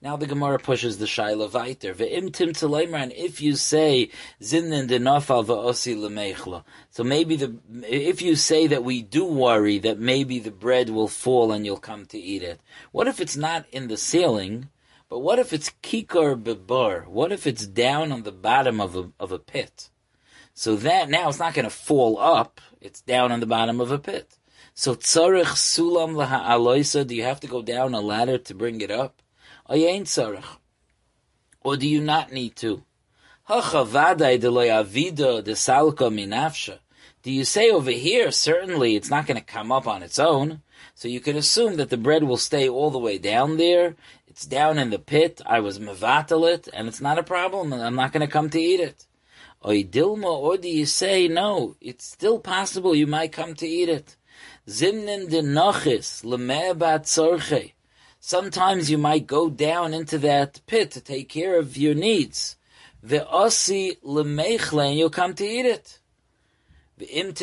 Now 0.02 0.16
the 0.16 0.26
Gemara 0.26 0.58
pushes 0.58 0.98
the 0.98 1.06
Shaila 1.06 1.52
weiter. 1.52 1.94
Ve'imtim 1.94 2.94
and 2.96 3.12
if 3.12 3.42
you 3.42 3.58
say 3.58 4.10
zinin 4.42 4.88
denafal 4.88 5.46
va'osi 5.46 5.98
lemeichla. 5.98 6.64
So 6.90 7.04
maybe 7.04 7.36
the 7.36 7.58
if 7.84 8.22
you 8.22 8.38
say 8.38 8.68
that 8.68 8.86
we 8.86 9.02
do 9.02 9.26
worry 9.26 9.78
that 9.80 10.00
maybe 10.00 10.40
the 10.40 10.50
bread 10.50 10.90
will 10.90 11.10
fall 11.10 11.52
and 11.52 11.66
you'll 11.66 11.78
come 11.78 12.06
to 12.08 12.18
eat 12.18 12.42
it. 12.42 12.62
What 12.94 13.08
if 13.08 13.20
it's 13.20 13.36
not 13.36 13.66
in 13.72 13.90
the 13.90 13.98
ceiling? 13.98 14.70
But 15.10 15.20
what 15.20 15.40
if 15.40 15.52
it's 15.54 15.72
kikar 15.84 16.42
bebar? 16.42 17.06
What 17.06 17.34
if 17.34 17.46
it's 17.46 17.68
down 17.68 18.12
on 18.12 18.24
the 18.24 18.32
bottom 18.32 18.82
of 18.82 18.96
a 18.96 19.12
of 19.20 19.32
a 19.32 19.38
pit? 19.38 19.91
So 20.62 20.76
that 20.76 21.10
now 21.10 21.28
it's 21.28 21.40
not 21.40 21.56
going 21.56 21.66
to 21.66 21.72
fall 21.72 22.20
up. 22.20 22.62
It's 22.80 23.02
down 23.02 23.32
on 23.32 23.40
the 23.40 23.48
bottom 23.48 23.82
of 23.82 23.90
a 23.90 23.98
pit. 23.98 24.38
So 24.76 24.94
tzarich 24.94 25.56
sulam 25.56 26.14
laha 26.14 26.46
aloisa. 26.46 27.04
Do 27.04 27.16
you 27.16 27.24
have 27.24 27.40
to 27.40 27.48
go 27.48 27.64
down 27.64 27.96
a 27.96 28.00
ladder 28.00 28.38
to 28.38 28.54
bring 28.54 28.80
it 28.80 28.92
up? 28.92 29.24
Ain't 29.72 30.06
Sarich 30.06 30.46
Or 31.62 31.78
do 31.78 31.88
you 31.88 32.00
not 32.00 32.32
need 32.32 32.56
to? 32.58 32.84
Do 37.24 37.32
you 37.32 37.44
say 37.44 37.72
over 37.72 37.92
here, 37.92 38.32
certainly 38.32 38.96
it's 38.96 39.10
not 39.10 39.26
going 39.26 39.40
to 39.40 39.44
come 39.44 39.72
up 39.72 39.88
on 39.88 40.04
its 40.04 40.20
own, 40.20 40.62
so 40.94 41.08
you 41.08 41.22
can 41.22 41.38
assume 41.38 41.78
that 41.78 41.90
the 41.90 41.98
bread 41.98 42.24
will 42.24 42.38
stay 42.38 42.70
all 42.70 42.92
the 42.92 43.00
way 43.00 43.18
down 43.18 43.58
there, 43.58 43.96
it's 44.28 44.46
down 44.46 44.78
in 44.78 44.92
the 44.92 45.00
pit, 45.00 45.42
I 45.44 45.60
was 45.60 45.80
mevatel 45.80 46.54
it, 46.54 46.68
and 46.72 46.88
it's 46.88 47.02
not 47.02 47.18
a 47.18 47.24
problem, 47.24 47.74
I'm 47.74 47.96
not 47.96 48.12
going 48.12 48.22
to 48.22 48.32
come 48.32 48.52
to 48.52 48.62
eat 48.62 48.80
it. 48.80 49.08
Or 49.62 50.58
do 50.58 50.70
you 50.70 50.86
say, 50.86 51.28
no, 51.28 51.76
it's 51.80 52.06
still 52.06 52.40
possible 52.40 52.96
you 52.96 53.06
might 53.06 53.32
come 53.32 53.54
to 53.56 53.68
eat 53.68 53.90
it. 53.90 54.18
Zimnin 54.68 55.30
de 55.30 55.42
nochis, 55.42 56.24
lemebat. 56.24 57.06
Sometimes 58.20 58.90
you 58.90 58.98
might 58.98 59.28
go 59.28 59.50
down 59.50 59.94
into 59.94 60.18
that 60.20 60.62
pit 60.66 60.92
to 60.92 61.02
take 61.02 61.30
care 61.30 61.60
of 61.60 61.78
your 61.78 61.94
needs. 61.94 62.58
The 63.04 63.28
osi 63.32 64.00
lemechle, 64.04 64.90
and 64.90 64.98
you'll 64.98 65.10
come 65.10 65.34
to 65.36 65.46
eat 65.46 65.66
it. 65.66 66.00
And 67.00 67.38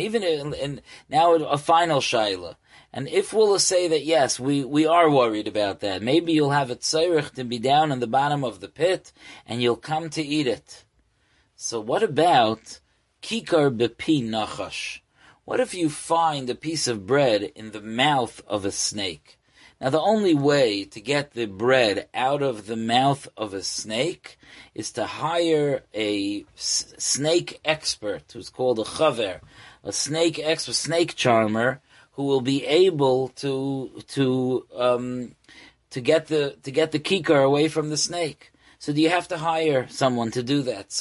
even 0.00 0.22
in, 0.22 0.54
in, 0.54 0.80
now 1.08 1.34
a 1.34 1.58
final 1.58 2.00
shaila. 2.00 2.54
And 2.96 3.08
if 3.08 3.34
we'll 3.34 3.58
say 3.58 3.88
that 3.88 4.06
yes, 4.06 4.40
we, 4.40 4.64
we 4.64 4.86
are 4.86 5.10
worried 5.10 5.46
about 5.46 5.80
that. 5.80 6.00
Maybe 6.00 6.32
you'll 6.32 6.52
have 6.52 6.70
a 6.70 6.76
tzorich 6.76 7.32
to 7.34 7.44
be 7.44 7.58
down 7.58 7.92
in 7.92 8.00
the 8.00 8.06
bottom 8.06 8.42
of 8.42 8.60
the 8.60 8.68
pit, 8.68 9.12
and 9.46 9.60
you'll 9.60 9.76
come 9.76 10.08
to 10.08 10.22
eat 10.22 10.46
it. 10.46 10.86
So 11.56 11.78
what 11.78 12.02
about 12.02 12.80
kikar 13.20 13.68
bepi 13.68 14.22
nachash? 14.22 15.00
What 15.44 15.60
if 15.60 15.74
you 15.74 15.90
find 15.90 16.48
a 16.48 16.54
piece 16.54 16.88
of 16.88 17.06
bread 17.06 17.42
in 17.42 17.72
the 17.72 17.82
mouth 17.82 18.42
of 18.46 18.64
a 18.64 18.72
snake? 18.72 19.38
Now, 19.78 19.90
the 19.90 20.00
only 20.00 20.34
way 20.34 20.84
to 20.84 21.00
get 21.02 21.32
the 21.32 21.44
bread 21.44 22.08
out 22.14 22.42
of 22.42 22.64
the 22.64 22.76
mouth 22.76 23.28
of 23.36 23.52
a 23.52 23.62
snake 23.62 24.38
is 24.74 24.90
to 24.92 25.04
hire 25.04 25.82
a 25.92 26.46
s- 26.56 26.94
snake 26.96 27.60
expert 27.62 28.32
who's 28.32 28.48
called 28.48 28.78
a 28.78 28.84
chaver, 28.84 29.40
a 29.84 29.92
snake 29.92 30.38
expert, 30.38 30.72
snake 30.72 31.14
charmer, 31.14 31.82
who 32.16 32.24
will 32.24 32.40
be 32.40 32.66
able 32.66 33.28
to 33.28 34.02
to 34.08 34.66
um, 34.74 35.34
to 35.90 36.00
get 36.00 36.26
the 36.26 36.56
to 36.62 36.70
get 36.70 36.92
the 36.92 36.98
kikar 36.98 37.44
away 37.44 37.68
from 37.68 37.90
the 37.90 37.96
snake. 37.96 38.52
So 38.78 38.92
do 38.92 39.00
you 39.00 39.10
have 39.10 39.28
to 39.28 39.38
hire 39.38 39.86
someone 39.88 40.30
to 40.32 40.42
do 40.42 40.62
that? 40.62 40.92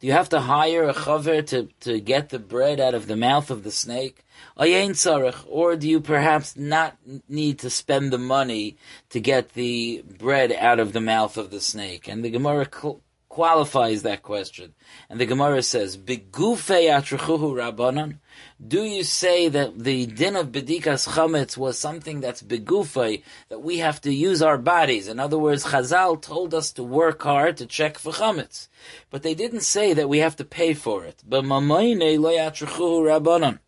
Do 0.00 0.08
you 0.08 0.12
have 0.12 0.28
to 0.30 0.40
hire 0.40 0.88
a 0.88 0.94
chaver 0.94 1.46
to, 1.46 1.68
to 1.80 2.00
get 2.00 2.28
the 2.28 2.38
bread 2.38 2.80
out 2.80 2.94
of 2.94 3.06
the 3.06 3.16
mouth 3.16 3.50
of 3.50 3.62
the 3.62 3.70
snake? 3.70 4.24
Or 4.56 5.76
do 5.76 5.88
you 5.88 6.00
perhaps 6.00 6.56
not 6.56 6.96
need 7.28 7.58
to 7.60 7.70
spend 7.70 8.12
the 8.12 8.18
money 8.18 8.76
to 9.10 9.20
get 9.20 9.50
the 9.50 10.04
bread 10.18 10.52
out 10.52 10.80
of 10.80 10.92
the 10.92 11.00
mouth 11.00 11.36
of 11.36 11.50
the 11.50 11.60
snake? 11.60 12.08
And 12.08 12.24
the 12.24 12.30
Gemara 12.30 12.66
qualifies 13.28 14.02
that 14.02 14.22
question. 14.22 14.74
And 15.08 15.20
the 15.20 15.26
Gemara 15.26 15.62
says, 15.62 15.96
rabbanon. 15.96 18.18
Do 18.66 18.84
you 18.84 19.04
say 19.04 19.48
that 19.48 19.78
the 19.78 20.06
din 20.06 20.36
of 20.36 20.52
bedikas 20.52 21.08
chametz 21.08 21.56
was 21.56 21.78
something 21.78 22.20
that's 22.20 22.42
begufei, 22.42 23.22
that 23.48 23.62
we 23.62 23.78
have 23.78 24.00
to 24.02 24.12
use 24.12 24.42
our 24.42 24.58
bodies? 24.58 25.08
In 25.08 25.18
other 25.18 25.38
words, 25.38 25.64
Chazal 25.64 26.22
told 26.22 26.54
us 26.54 26.72
to 26.72 26.82
work 26.82 27.22
hard 27.22 27.56
to 27.58 27.66
check 27.66 27.98
for 27.98 28.12
chametz. 28.12 28.68
But 29.10 29.22
they 29.22 29.34
didn't 29.34 29.62
say 29.62 29.92
that 29.92 30.08
we 30.08 30.18
have 30.18 30.36
to 30.36 30.44
pay 30.44 30.74
for 30.74 31.04
it. 31.04 31.22
But 31.26 31.44
rabbanon. 31.44 33.58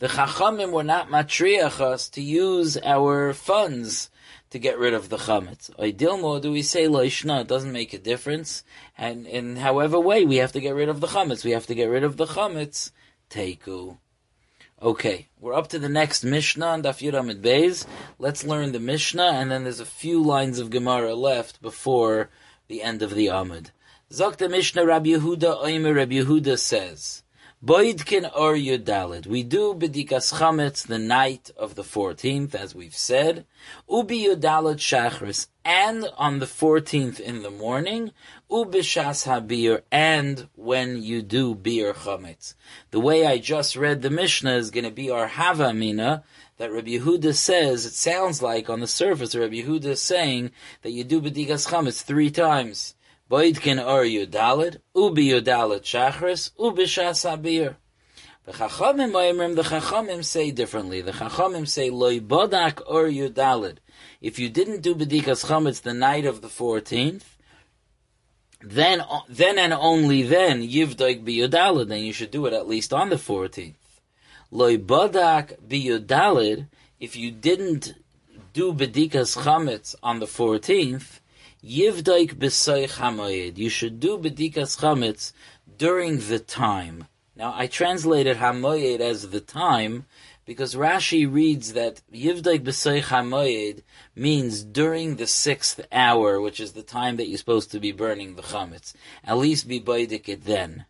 The 0.00 0.08
chachamim 0.08 0.70
were 0.70 0.84
not 0.84 1.08
matriach 1.08 1.80
us 1.80 2.08
to 2.10 2.22
use 2.22 2.78
our 2.84 3.34
funds 3.34 4.10
to 4.50 4.58
get 4.58 4.78
rid 4.78 4.94
of 4.94 5.08
the 5.08 5.16
chametz. 5.16 5.76
Ideal 5.78 6.40
do 6.40 6.52
we 6.52 6.62
say 6.62 6.86
loishna? 6.86 7.42
It 7.42 7.48
doesn't 7.48 7.72
make 7.72 7.92
a 7.92 7.98
difference, 7.98 8.64
and 8.96 9.26
in 9.26 9.56
however 9.56 9.98
way 9.98 10.24
we 10.24 10.36
have 10.36 10.52
to 10.52 10.60
get 10.60 10.74
rid 10.74 10.88
of 10.88 11.00
the 11.00 11.08
chametz, 11.08 11.44
we 11.44 11.50
have 11.50 11.66
to 11.66 11.74
get 11.74 11.86
rid 11.86 12.04
of 12.04 12.16
the 12.16 12.26
chametz. 12.26 12.92
Teiku. 13.30 13.98
Okay, 14.80 15.26
we're 15.40 15.54
up 15.54 15.68
to 15.68 15.78
the 15.78 15.88
next 15.88 16.24
Mishnah 16.24 16.66
on 16.66 16.82
Daf 16.82 17.02
Yudamid 17.02 17.40
Beis. 17.42 17.84
Let's 18.18 18.44
learn 18.44 18.72
the 18.72 18.78
Mishnah, 18.78 19.32
and 19.34 19.50
then 19.50 19.64
there's 19.64 19.80
a 19.80 19.84
few 19.84 20.22
lines 20.22 20.58
of 20.58 20.70
Gemara 20.70 21.14
left 21.14 21.60
before 21.60 22.30
the 22.68 22.82
end 22.82 23.02
of 23.02 23.14
the 23.14 23.26
Amud. 23.26 23.70
Zok 24.12 24.48
Mishnah 24.48 24.86
Rabbi 24.86 25.10
Yehuda 25.10 25.64
Oimer 25.64 25.96
Rabbi 25.96 26.14
Yehuda 26.14 26.58
says, 26.58 27.22
Boidkin 27.64 28.30
or 28.36 28.54
Yudalid. 28.54 29.26
We 29.26 29.42
do 29.42 29.74
Bedikas 29.74 30.34
Chametz 30.34 30.86
the 30.86 30.96
night 30.96 31.50
of 31.56 31.74
the 31.74 31.82
14th, 31.82 32.54
as 32.54 32.72
we've 32.72 32.94
said. 32.94 33.46
Ubi 33.90 34.26
Yudalid 34.26 34.76
Shachris. 34.76 35.48
And 35.64 36.08
on 36.16 36.38
the 36.38 36.46
14th 36.46 37.18
in 37.18 37.42
the 37.42 37.50
morning. 37.50 38.12
Ubishas 38.48 39.26
Habir. 39.26 39.82
And 39.90 40.48
when 40.54 41.02
you 41.02 41.20
do 41.20 41.56
Bir 41.56 41.94
Chametz. 41.94 42.54
The 42.92 43.00
way 43.00 43.26
I 43.26 43.38
just 43.38 43.74
read 43.74 44.02
the 44.02 44.10
Mishnah 44.10 44.54
is 44.54 44.70
going 44.70 44.84
to 44.84 44.92
be 44.92 45.10
our 45.10 45.28
Havamina 45.28 46.22
that 46.58 46.70
Rabbi 46.70 46.90
Yehuda 46.90 47.34
says, 47.34 47.84
it 47.86 47.92
sounds 47.92 48.40
like 48.40 48.70
on 48.70 48.78
the 48.78 48.86
surface, 48.86 49.34
Rabbi 49.34 49.62
Yehuda 49.62 49.86
is 49.86 50.00
saying 50.00 50.52
that 50.82 50.92
you 50.92 51.02
do 51.02 51.20
Bedikas 51.20 51.68
Chametz 51.68 52.04
three 52.04 52.30
times. 52.30 52.94
Boidkin 53.30 53.78
or 53.84 54.04
Yudalid, 54.04 54.78
Ubi 54.94 55.28
Yudalid 55.28 55.82
Shachris, 55.82 56.50
Ubi 56.58 56.84
Shasabir. 56.84 57.76
The 58.46 58.52
Chachamim 58.52 59.12
Oimrim, 59.12 59.54
the 59.54 59.62
Chachamim 59.62 60.24
say 60.24 60.50
differently. 60.50 61.02
The 61.02 61.12
Chachamim 61.12 61.68
say, 61.68 61.90
Loi 61.90 62.20
Bodak 62.20 62.80
or 62.86 63.04
Yudalid. 63.04 63.76
If 64.22 64.38
you 64.38 64.48
didn't 64.48 64.80
do 64.80 64.94
Bedikas 64.94 65.44
Chametz 65.44 65.82
the 65.82 65.92
night 65.92 66.24
of 66.24 66.40
the 66.40 66.48
14th, 66.48 67.24
then, 68.62 69.02
then 69.28 69.58
and 69.58 69.74
only 69.74 70.22
then, 70.22 70.62
Yivdoik 70.62 71.22
Biyudalid, 71.22 71.88
then 71.88 72.00
you 72.00 72.14
should 72.14 72.30
do 72.30 72.46
it 72.46 72.54
at 72.54 72.66
least 72.66 72.94
on 72.94 73.10
the 73.10 73.16
14th. 73.16 73.74
Loi 74.50 74.78
Bodak 74.78 75.60
Biyudalid, 75.60 76.68
if 76.98 77.14
you 77.14 77.30
didn't 77.30 77.92
do 78.54 78.72
Bedikas 78.72 79.36
Chametz 79.36 79.94
on 80.02 80.18
the 80.18 80.26
14th, 80.26 81.20
Yivdaik 81.64 82.34
b'soich 82.34 82.98
hamoyed. 82.98 83.58
You 83.58 83.68
should 83.68 83.98
do 83.98 84.16
bedikas 84.16 84.78
chametz 84.78 85.32
during 85.76 86.18
the 86.28 86.38
time. 86.38 87.08
Now, 87.34 87.52
I 87.52 87.66
translated 87.66 88.36
hamoyed 88.36 89.00
as 89.00 89.30
the 89.30 89.40
time 89.40 90.06
because 90.46 90.76
Rashi 90.76 91.30
reads 91.30 91.72
that 91.72 92.00
Yivdaik 92.14 92.60
b'soich 92.60 93.06
hamoyed 93.06 93.82
means 94.14 94.62
during 94.62 95.16
the 95.16 95.26
sixth 95.26 95.80
hour, 95.90 96.40
which 96.40 96.60
is 96.60 96.74
the 96.74 96.82
time 96.84 97.16
that 97.16 97.26
you're 97.26 97.38
supposed 97.38 97.72
to 97.72 97.80
be 97.80 97.90
burning 97.90 98.36
the 98.36 98.42
chametz. 98.42 98.94
At 99.24 99.38
least 99.38 99.66
be 99.66 99.80
baidik 99.80 100.28
it 100.28 100.44
then. 100.44 100.84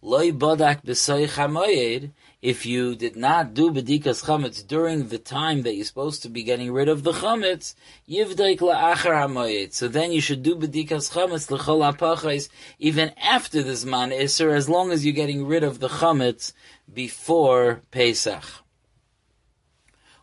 Loi 0.00 0.30
badak 0.30 0.84
b'soich 0.84 1.34
hamoyed 1.34 2.12
if 2.44 2.66
you 2.66 2.94
did 2.94 3.16
not 3.16 3.54
do 3.54 3.70
bedikas 3.70 4.22
chametz 4.26 4.66
during 4.66 5.08
the 5.08 5.16
time 5.16 5.62
that 5.62 5.74
you're 5.74 5.84
supposed 5.86 6.20
to 6.22 6.28
be 6.28 6.42
getting 6.42 6.70
rid 6.70 6.90
of 6.90 7.02
the 7.02 7.12
chametz, 7.12 7.74
yivdaik 8.06 8.58
la'achar 8.58 9.16
hamoyed. 9.22 9.72
So 9.72 9.88
then 9.88 10.12
you 10.12 10.20
should 10.20 10.42
do 10.42 10.54
bedikas 10.54 11.10
chametz 11.14 11.50
l'chol 11.50 11.90
apachais 11.90 12.50
even 12.78 13.12
after 13.16 13.62
the 13.62 13.72
zman 13.72 14.12
iser, 14.12 14.54
as 14.54 14.68
long 14.68 14.92
as 14.92 15.06
you're 15.06 15.14
getting 15.14 15.46
rid 15.46 15.64
of 15.64 15.80
the 15.80 15.88
chametz 15.88 16.52
before 16.92 17.80
Pesach. 17.90 18.63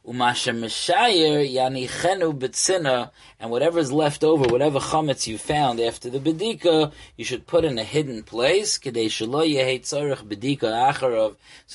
Umasha 0.06 0.52
Yani 0.52 1.88
Chenu 1.88 2.34
Betzina, 2.34 3.12
and 3.40 3.52
whatever's 3.52 3.92
left 3.92 4.24
over, 4.24 4.48
whatever 4.48 4.80
chametz 4.80 5.28
you 5.28 5.38
found 5.38 5.80
after 5.80 6.10
the 6.10 6.20
bedika, 6.20 6.92
you 7.16 7.24
should 7.24 7.46
put 7.46 7.64
in 7.64 7.78
a 7.78 7.84
hidden 7.84 8.24
place, 8.24 8.80
so 8.80 8.90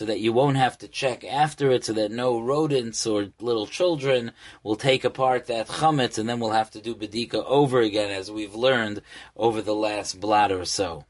that 0.04 0.20
you 0.20 0.32
won't 0.32 0.56
have 0.56 0.76
to 0.76 0.88
check 0.88 1.22
after 1.22 1.70
it, 1.70 1.84
so 1.84 1.92
that 1.92 2.10
no 2.10 2.40
rodents 2.40 3.06
or 3.06 3.28
little 3.40 3.66
children 3.68 4.32
will 4.64 4.76
take 4.76 5.04
apart 5.04 5.46
that 5.46 5.68
chametz, 5.68 6.18
and 6.18 6.28
then 6.28 6.40
we'll 6.40 6.50
have 6.50 6.72
to 6.72 6.80
do 6.80 6.96
bedika 6.96 7.44
over 7.46 7.80
again, 7.80 8.10
as 8.10 8.28
we've 8.28 8.56
learned 8.56 9.02
over 9.36 9.62
the 9.62 9.74
last 9.74 10.18
blot 10.20 10.50
or 10.50 10.64
so. 10.64 11.04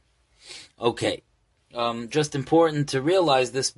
Okay. 0.79 1.23
Um, 1.75 2.09
just 2.09 2.35
important 2.35 2.89
to 2.91 3.03
realize 3.03 3.53
this 3.53 3.71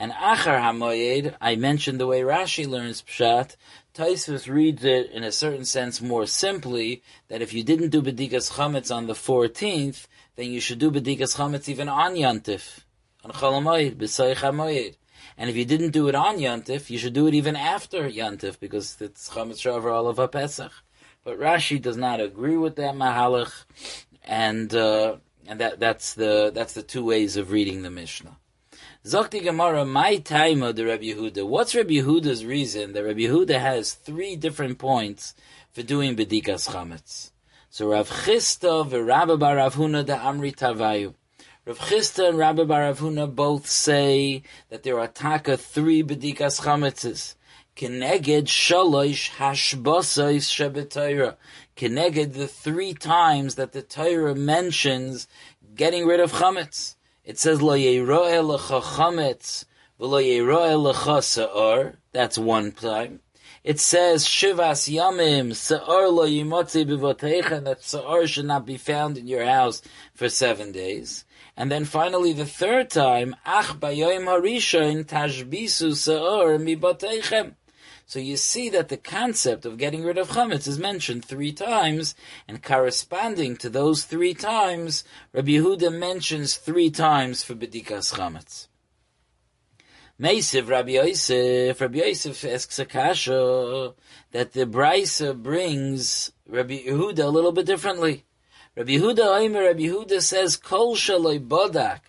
and 0.00 0.12
Achar 0.12 0.60
HaMoyed, 0.60 1.34
I 1.40 1.56
mentioned 1.56 1.98
the 1.98 2.06
way 2.06 2.20
Rashi 2.20 2.68
learns 2.68 3.02
Pshat, 3.02 3.56
Taisvus 3.94 4.48
reads 4.48 4.84
it 4.84 5.10
in 5.10 5.24
a 5.24 5.32
certain 5.32 5.64
sense 5.64 6.00
more 6.00 6.24
simply, 6.24 7.02
that 7.26 7.42
if 7.42 7.52
you 7.52 7.64
didn't 7.64 7.88
do 7.88 8.00
B'dikas 8.00 8.52
Chametz 8.52 8.94
on 8.94 9.08
the 9.08 9.14
14th, 9.14 10.06
then 10.36 10.52
you 10.52 10.60
should 10.60 10.78
do 10.78 10.92
B'dikas 10.92 11.36
Chametz 11.36 11.68
even 11.68 11.88
on 11.88 12.14
Yantif, 12.14 12.84
on 13.24 13.32
Chalamoyed, 13.32 13.96
B'Soich 13.96 14.36
HaMoyed. 14.36 14.94
And 15.36 15.50
if 15.50 15.56
you 15.56 15.64
didn't 15.64 15.90
do 15.90 16.08
it 16.08 16.14
on 16.14 16.38
Yantif, 16.38 16.90
you 16.90 16.98
should 16.98 17.12
do 17.12 17.26
it 17.26 17.34
even 17.34 17.56
after 17.56 18.08
Yantif, 18.08 18.60
because 18.60 18.96
it's 19.00 19.28
Chametz 19.30 19.62
Shavar 19.62 19.90
Olav 19.90 20.30
Pesach. 20.30 20.72
But 21.24 21.40
Rashi 21.40 21.82
does 21.82 21.96
not 21.96 22.20
agree 22.20 22.56
with 22.56 22.76
that 22.76 22.94
Mahalach, 22.94 23.64
and, 24.22 24.72
uh, 24.72 25.16
and 25.48 25.58
that, 25.58 25.80
that's 25.80 26.14
the, 26.14 26.52
that's 26.54 26.74
the 26.74 26.84
two 26.84 27.04
ways 27.04 27.36
of 27.36 27.50
reading 27.50 27.82
the 27.82 27.90
Mishnah. 27.90 28.36
Zokti 29.06 29.40
Gemara, 29.40 29.84
my 29.84 30.16
time 30.16 30.60
of 30.60 30.74
the 30.74 30.84
Rabbi 30.84 31.04
Yehuda. 31.04 31.46
What's 31.46 31.72
Rabbi 31.72 31.94
Yehuda's 31.94 32.44
reason 32.44 32.94
that 32.94 33.04
Rabbi 33.04 33.20
Yehuda 33.20 33.60
has 33.60 33.94
three 33.94 34.34
different 34.34 34.78
points 34.78 35.34
for 35.70 35.84
doing 35.84 36.16
Bedikas 36.16 36.68
Chametz? 36.68 37.30
So 37.70 37.92
Rav 37.92 38.10
Chisda 38.10 38.90
v'Rabbi 38.90 39.38
Bar 39.38 39.56
Rav 39.56 39.76
Huna 39.76 40.04
de 40.04 40.16
Amri 40.16 40.52
Tavayu. 40.52 41.14
Rav 41.64 41.78
Chisda 41.78 42.30
and 42.30 42.38
Rabbi 42.38 42.64
Bar 42.64 42.80
Rav 42.82 42.98
Huna 42.98 43.32
both 43.32 43.68
say 43.68 44.42
that 44.68 44.82
there 44.82 44.98
are 44.98 45.06
taka 45.06 45.56
three 45.56 46.02
Bedikas 46.02 46.62
Chametzes. 46.62 47.36
Keneged 47.76 48.46
shalosh 48.46 49.30
hashbosais 49.36 50.50
shebetayra. 50.50 51.36
Keneged 51.76 52.32
the 52.32 52.48
three 52.48 52.94
times 52.94 53.54
that 53.54 53.70
the 53.70 53.82
Torah 53.82 54.34
mentions 54.34 55.28
getting 55.76 56.04
rid 56.04 56.18
of 56.18 56.32
chametz. 56.32 56.96
It 57.28 57.38
says 57.38 57.60
lo 57.60 57.76
yeroe 57.76 58.40
lecha 58.40 58.80
v'lo 60.00 60.18
yeroe 60.18 60.94
lecha. 60.94 61.96
That's 62.10 62.38
one 62.38 62.72
time. 62.72 63.20
It 63.62 63.78
says 63.78 64.24
shivas 64.24 64.88
yamim 64.90 65.54
se'or 65.54 66.08
lo 66.08 66.26
yimotzi 66.26 66.86
b'voteichen 66.86 67.64
that 67.64 67.84
se'or 67.84 68.26
should 68.26 68.46
not 68.46 68.64
be 68.64 68.78
found 68.78 69.18
in 69.18 69.26
your 69.26 69.44
house 69.44 69.82
for 70.14 70.30
seven 70.30 70.72
days. 70.72 71.26
And 71.54 71.70
then 71.70 71.84
finally 71.84 72.32
the 72.32 72.46
third 72.46 72.88
time, 72.88 73.36
ach 73.44 73.78
bayoim 73.78 74.24
harishon 74.24 75.04
tashbisu 75.04 75.94
se'or 75.96 76.56
miboteichem. 76.56 77.56
So 78.08 78.20
you 78.20 78.38
see 78.38 78.70
that 78.70 78.88
the 78.88 78.96
concept 78.96 79.66
of 79.66 79.76
getting 79.76 80.02
rid 80.02 80.16
of 80.16 80.30
chametz 80.30 80.66
is 80.66 80.78
mentioned 80.78 81.26
three 81.26 81.52
times, 81.52 82.14
and 82.48 82.62
corresponding 82.62 83.58
to 83.58 83.68
those 83.68 84.04
three 84.04 84.32
times, 84.32 85.04
Rabbi 85.34 85.50
Yehuda 85.50 85.92
mentions 85.92 86.56
three 86.56 86.88
times 86.88 87.42
for 87.44 87.54
bedikas 87.54 88.14
chametz. 88.14 88.68
Meisiv 90.18 90.70
Rabbi 90.70 90.92
Yosef, 90.92 91.78
Rabbi 91.78 91.98
Yosef 91.98 92.42
asks 92.46 92.78
a 92.78 92.86
kasha 92.86 93.92
that 94.32 94.54
the 94.54 94.64
Brisa 94.64 95.36
brings 95.36 96.32
Rabbi 96.48 96.84
Yehuda 96.86 97.18
a 97.18 97.28
little 97.28 97.52
bit 97.52 97.66
differently. 97.66 98.24
Rabbi 98.74 98.92
Yehuda 98.92 99.18
Oimer, 99.18 99.66
Rabbi 99.66 99.82
Yehuda 99.82 100.22
says, 100.22 100.56
Kol 100.56 100.96
shaloi 100.96 101.46
bodak 101.46 102.00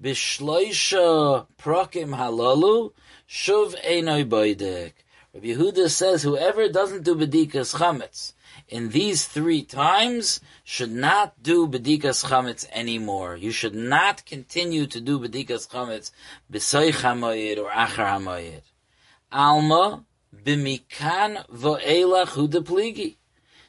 b'shloisha 0.00 1.48
prokim 1.58 2.16
halalu 2.16 2.92
shuv 3.28 3.74
einoi 3.84 4.24
boidek. 4.24 4.92
Rabbi 5.38 5.54
Yehuda 5.54 5.88
says 5.88 6.24
whoever 6.24 6.68
doesn't 6.68 7.04
do 7.04 7.14
bedikas 7.14 7.76
chametz 7.76 8.32
in 8.66 8.88
these 8.88 9.24
three 9.24 9.62
times 9.62 10.40
should 10.64 10.90
not 10.90 11.40
do 11.40 11.68
bedikas 11.68 12.24
chametz 12.24 12.66
anymore. 12.72 13.36
You 13.36 13.52
should 13.52 13.76
not 13.76 14.26
continue 14.26 14.88
to 14.88 15.00
do 15.00 15.20
bedikas 15.20 15.68
chametz 15.68 16.10
b'soich 16.52 17.02
hamoyed 17.02 17.56
or 17.58 17.70
achar 17.70 18.18
hamoyed. 18.18 18.62
Alma 19.30 20.04
b'mikan 20.34 21.46
vo'elach 21.46 22.30
hudapligi. 22.30 23.14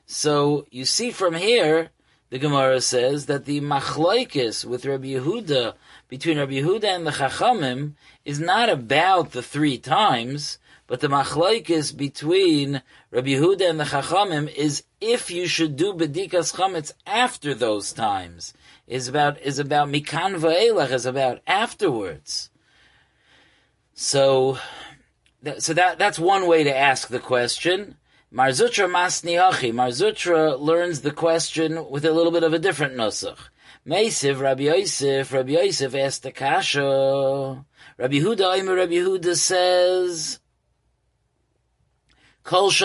So 0.08 0.66
you 0.72 0.86
see 0.86 1.12
from 1.12 1.36
here, 1.36 1.92
the 2.32 2.40
Gemara 2.40 2.82
says 2.82 3.28
that 3.28 3.46
the 3.46 3.62
machlaikis 3.62 4.66
with 4.66 4.86
Rabbi 4.86 5.10
Yehuda 5.10 5.76
between 6.08 6.40
Rabbi 6.40 6.54
Yehuda 6.54 6.86
and 6.86 7.06
the 7.06 7.12
Chachamim 7.12 7.94
is 8.26 8.40
not 8.40 8.70
about 8.70 9.34
the 9.34 9.44
three 9.44 9.78
times, 9.78 10.58
but 10.90 11.02
the 11.02 11.08
machlaikis 11.08 11.96
between 11.96 12.82
Rabbi 13.12 13.30
Yehuda 13.30 13.70
and 13.70 13.80
the 13.80 13.84
Chachamim 13.84 14.52
is 14.52 14.84
if 15.00 15.30
you 15.30 15.46
should 15.48 15.76
do 15.76 15.94
bedikas 15.94 16.56
chametz 16.56 16.92
after 17.06 17.54
those 17.54 17.94
times. 17.94 18.56
Is 18.88 19.08
about 19.08 19.40
is 19.40 19.60
about 19.60 19.88
mikan 19.88 20.40
va'elach 20.40 20.90
is 20.90 21.06
about 21.06 21.42
afterwards. 21.46 22.50
So, 23.94 24.58
so 25.60 25.74
that 25.76 26.00
that's 26.00 26.18
one 26.18 26.48
way 26.48 26.64
to 26.64 26.76
ask 26.76 27.08
the 27.08 27.20
question. 27.20 27.98
Mar 28.32 28.48
Zutra 28.48 28.90
masniachi. 28.90 29.72
Mar 29.72 29.90
Zutra 29.90 30.60
learns 30.60 31.02
the 31.02 31.12
question 31.12 31.88
with 31.92 32.04
a 32.04 32.12
little 32.12 32.32
bit 32.32 32.44
of 32.44 32.54
a 32.54 32.60
different 32.60 32.96
nusach. 32.96 33.38
Meisiv 33.86 34.40
Rabbi 34.40 34.64
Yosef. 34.64 35.32
Rabbi 35.32 35.52
Yosef 35.52 35.94
asked 35.94 36.24
the 36.24 36.32
kasha. 36.32 37.64
Rabbi 38.00 38.16
Yehuda, 38.16 38.76
Rabbi 38.76 38.94
Yehuda 38.94 39.36
says. 39.36 40.40
Someone 42.50 42.80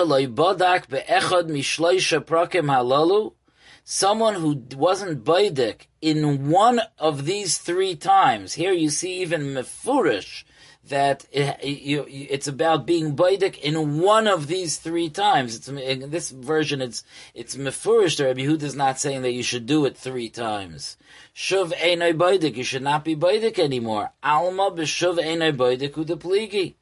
who 4.34 4.62
wasn't 4.76 5.24
Baidik 5.24 5.86
in 6.02 6.50
one 6.50 6.80
of 6.98 7.24
these 7.24 7.56
three 7.56 7.96
times, 7.96 8.52
here 8.52 8.72
you 8.72 8.90
see 8.90 9.22
even 9.22 9.54
Mefurish, 9.54 10.44
that 10.88 11.24
it, 11.32 11.64
you, 11.64 12.04
it's 12.08 12.46
about 12.46 12.84
being 12.84 13.16
Baidik 13.16 13.58
in 13.58 14.00
one 14.02 14.26
of 14.26 14.48
these 14.48 14.76
three 14.76 15.08
times. 15.08 15.56
It's, 15.56 15.68
in 15.68 16.10
this 16.10 16.28
version, 16.28 16.82
it's, 16.82 17.02
it's 17.32 17.56
Mefurish, 17.56 18.18
the 18.18 18.24
Rabbi 18.26 18.42
Yehuda 18.42 18.64
is 18.64 18.74
not 18.74 19.00
saying 19.00 19.22
that 19.22 19.32
you 19.32 19.42
should 19.42 19.64
do 19.64 19.86
it 19.86 19.96
three 19.96 20.28
times. 20.28 20.98
Shuv 21.34 21.72
Einoi 21.76 22.12
Baidik, 22.12 22.56
you 22.56 22.64
should 22.64 22.82
not 22.82 23.02
be 23.02 23.16
Baidik 23.16 23.58
anymore. 23.58 24.12
Alma 24.22 24.70
b'shuv 24.72 25.16
Einoi 25.18 25.56
Baidik 25.56 25.92
u'depligi 25.92 26.74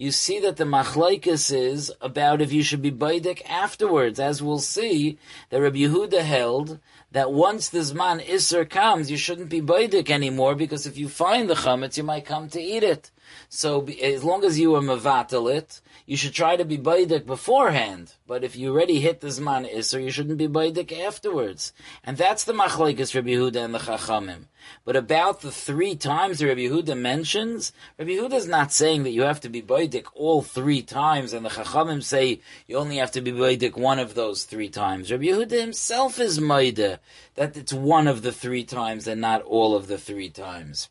you 0.00 0.10
see 0.10 0.40
that 0.40 0.56
the 0.56 0.64
machlaikas 0.64 1.54
is 1.54 1.92
about 2.00 2.40
if 2.40 2.50
you 2.50 2.62
should 2.62 2.80
be 2.80 2.90
baidik 2.90 3.44
afterwards. 3.46 4.18
As 4.18 4.42
we'll 4.42 4.58
see, 4.58 5.18
that 5.50 5.60
Rabbi 5.60 5.80
Yehuda 5.80 6.22
held 6.22 6.78
that 7.12 7.30
once 7.32 7.68
the 7.68 7.80
Zman 7.80 8.26
Isser 8.26 8.66
comes, 8.66 9.10
you 9.10 9.18
shouldn't 9.18 9.50
be 9.50 9.60
baidik 9.60 10.08
anymore 10.08 10.54
because 10.54 10.86
if 10.86 10.96
you 10.96 11.10
find 11.10 11.50
the 11.50 11.54
chametz, 11.54 11.98
you 11.98 12.02
might 12.02 12.24
come 12.24 12.48
to 12.48 12.58
eat 12.58 12.82
it. 12.82 13.10
So 13.50 13.86
as 14.02 14.24
long 14.24 14.42
as 14.42 14.58
you 14.58 14.74
are 14.74 14.80
mavatal 14.80 15.54
it, 15.54 15.82
you 16.10 16.16
should 16.16 16.34
try 16.34 16.56
to 16.56 16.64
be 16.64 16.76
baidik 16.76 17.24
beforehand. 17.24 18.14
But 18.26 18.42
if 18.42 18.56
you 18.56 18.72
already 18.72 18.98
hit 18.98 19.20
the 19.20 19.28
Zman 19.28 19.72
Isser, 19.72 20.02
you 20.02 20.10
shouldn't 20.10 20.38
be 20.38 20.48
baidik 20.48 20.90
afterwards. 20.90 21.72
And 22.02 22.16
that's 22.16 22.42
the 22.42 22.52
machlaikas 22.52 23.14
Rabbi 23.14 23.28
Yehuda 23.28 23.64
and 23.64 23.72
the 23.72 23.78
Chachamim. 23.78 24.46
But 24.84 24.96
about 24.96 25.40
the 25.40 25.52
three 25.52 25.94
times 25.94 26.42
Rabbi 26.42 26.62
Yehuda 26.62 26.98
mentions, 26.98 27.72
Rabbi 27.96 28.10
Yehuda 28.10 28.32
is 28.32 28.48
not 28.48 28.72
saying 28.72 29.04
that 29.04 29.12
you 29.12 29.22
have 29.22 29.38
to 29.42 29.48
be 29.48 29.62
baidik 29.62 30.06
all 30.16 30.42
three 30.42 30.82
times, 30.82 31.32
and 31.32 31.46
the 31.46 31.50
Chachamim 31.50 32.02
say 32.02 32.40
you 32.66 32.76
only 32.76 32.96
have 32.96 33.12
to 33.12 33.20
be 33.20 33.30
baidik 33.30 33.76
one 33.76 34.00
of 34.00 34.14
those 34.14 34.42
three 34.42 34.68
times. 34.68 35.12
Rabbi 35.12 35.26
Yehuda 35.26 35.60
himself 35.60 36.18
is 36.18 36.40
maida 36.40 36.98
that 37.36 37.56
it's 37.56 37.72
one 37.72 38.08
of 38.08 38.22
the 38.22 38.32
three 38.32 38.64
times 38.64 39.06
and 39.06 39.20
not 39.20 39.42
all 39.42 39.76
of 39.76 39.86
the 39.86 39.96
three 39.96 40.28
times. 40.28 40.88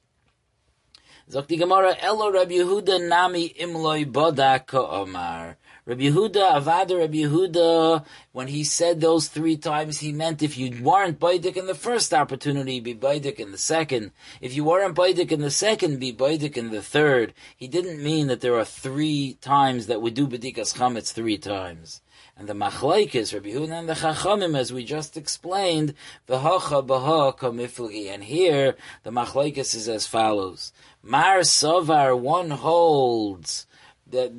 Zokti 1.31 1.59
Gemara, 1.59 1.95
Elo 2.01 2.31
Rabbi 2.31 2.55
Yehuda 2.55 3.07
nami 3.07 3.49
imloi 3.49 4.03
boda 4.03 4.63
Omar. 4.73 5.57
Rabbi 5.85 6.05
Yehuda, 6.05 6.59
Avada 6.59 6.97
Rabbi 6.97 7.17
Yehuda, 7.17 8.03
when 8.31 8.47
he 8.47 8.63
said 8.63 8.99
those 8.99 9.27
three 9.27 9.55
times, 9.55 9.99
he 9.99 10.11
meant 10.11 10.41
if 10.41 10.57
you 10.57 10.83
weren't 10.83 11.19
Baidik 11.19 11.55
in 11.55 11.67
the 11.67 11.75
first 11.75 12.15
opportunity, 12.15 12.79
be 12.79 12.95
Baidik 12.95 13.35
in 13.35 13.51
the 13.51 13.59
second. 13.59 14.09
If 14.41 14.55
you 14.55 14.63
weren't 14.63 14.95
Baidik 14.95 15.31
in 15.31 15.41
the 15.41 15.51
second, 15.51 15.99
be 15.99 16.11
Baidik 16.11 16.57
in 16.57 16.71
the 16.71 16.81
third. 16.81 17.35
He 17.55 17.67
didn't 17.67 18.03
mean 18.03 18.25
that 18.25 18.41
there 18.41 18.55
are 18.55 18.65
three 18.65 19.37
times 19.39 19.85
that 19.85 20.01
we 20.01 20.09
do 20.09 20.27
Badikas 20.27 20.77
Chametz 20.77 21.13
three 21.13 21.37
times. 21.37 22.01
And 22.39 22.47
the 22.47 22.53
Machlaikis, 22.53 23.33
Rabbi 23.33 23.49
Yehuda 23.49 23.79
and 23.79 23.89
the 23.89 23.95
Chachamim, 23.95 24.57
as 24.57 24.71
we 24.71 24.85
just 24.85 25.17
explained, 25.17 25.93
V'hacha 26.29 26.87
b'ha 26.87 27.37
kamiflgi. 27.37 28.09
And 28.09 28.23
here, 28.23 28.77
the 29.03 29.11
Machlaikis 29.11 29.75
is 29.75 29.89
as 29.89 30.07
follows. 30.07 30.71
Mar 31.03 31.39
Savar, 31.39 32.17
one 32.17 32.51
holds, 32.51 33.67
that, 34.09 34.31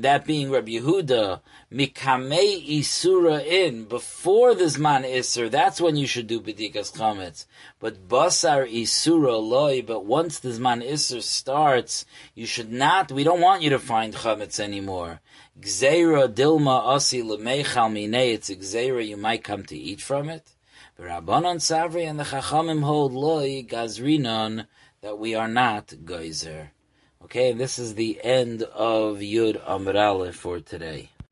that 0.00 0.24
being 0.24 0.50
Rabbi 0.50 0.78
Yehuda, 0.78 1.40
mikamei 1.72 2.78
isura 2.78 3.44
in, 3.44 3.84
before 3.84 4.54
the 4.54 4.64
Zman 4.64 5.04
Isser, 5.04 5.50
that's 5.50 5.80
when 5.80 5.96
you 5.96 6.06
should 6.06 6.26
do 6.26 6.40
Bedikas 6.40 6.92
Chametz. 6.96 7.46
But 7.80 8.08
basar 8.08 8.70
isura 8.70 9.40
loy, 9.40 9.82
but 9.82 10.04
once 10.04 10.38
the 10.38 10.50
Zman 10.50 10.86
Isser 10.86 11.22
starts, 11.22 12.04
you 12.34 12.46
should 12.46 12.70
not, 12.70 13.10
we 13.10 13.24
don't 13.24 13.40
want 13.40 13.62
you 13.62 13.70
to 13.70 13.78
find 13.78 14.14
Chametz 14.14 14.60
anymore. 14.60 15.20
Gzeira 15.60 16.28
dilma 16.28 16.94
asi 16.94 17.22
lemeichal 17.22 17.90
minei, 17.90 18.34
it's 18.34 18.50
a 18.50 18.56
gzeira, 18.56 19.06
you 19.06 19.16
might 19.16 19.44
come 19.44 19.64
to 19.64 19.76
eat 19.76 20.00
from 20.00 20.28
it. 20.28 20.52
But 20.96 21.06
Rabbanon 21.06 21.56
Savri 21.56 22.08
and 22.08 22.18
the 22.18 22.24
Chachamim 22.24 22.82
hold 22.82 23.12
loy 23.12 23.62
gazrinon, 23.62 24.66
that 25.00 25.18
we 25.18 25.34
are 25.34 25.48
not 25.48 25.92
geyser. 26.04 26.70
Okay, 27.24 27.52
this 27.52 27.78
is 27.78 27.94
the 27.94 28.20
end 28.22 28.62
of 28.62 29.18
Yud 29.18 29.64
Amrale 29.64 30.32
for 30.32 30.60
today. 30.60 31.10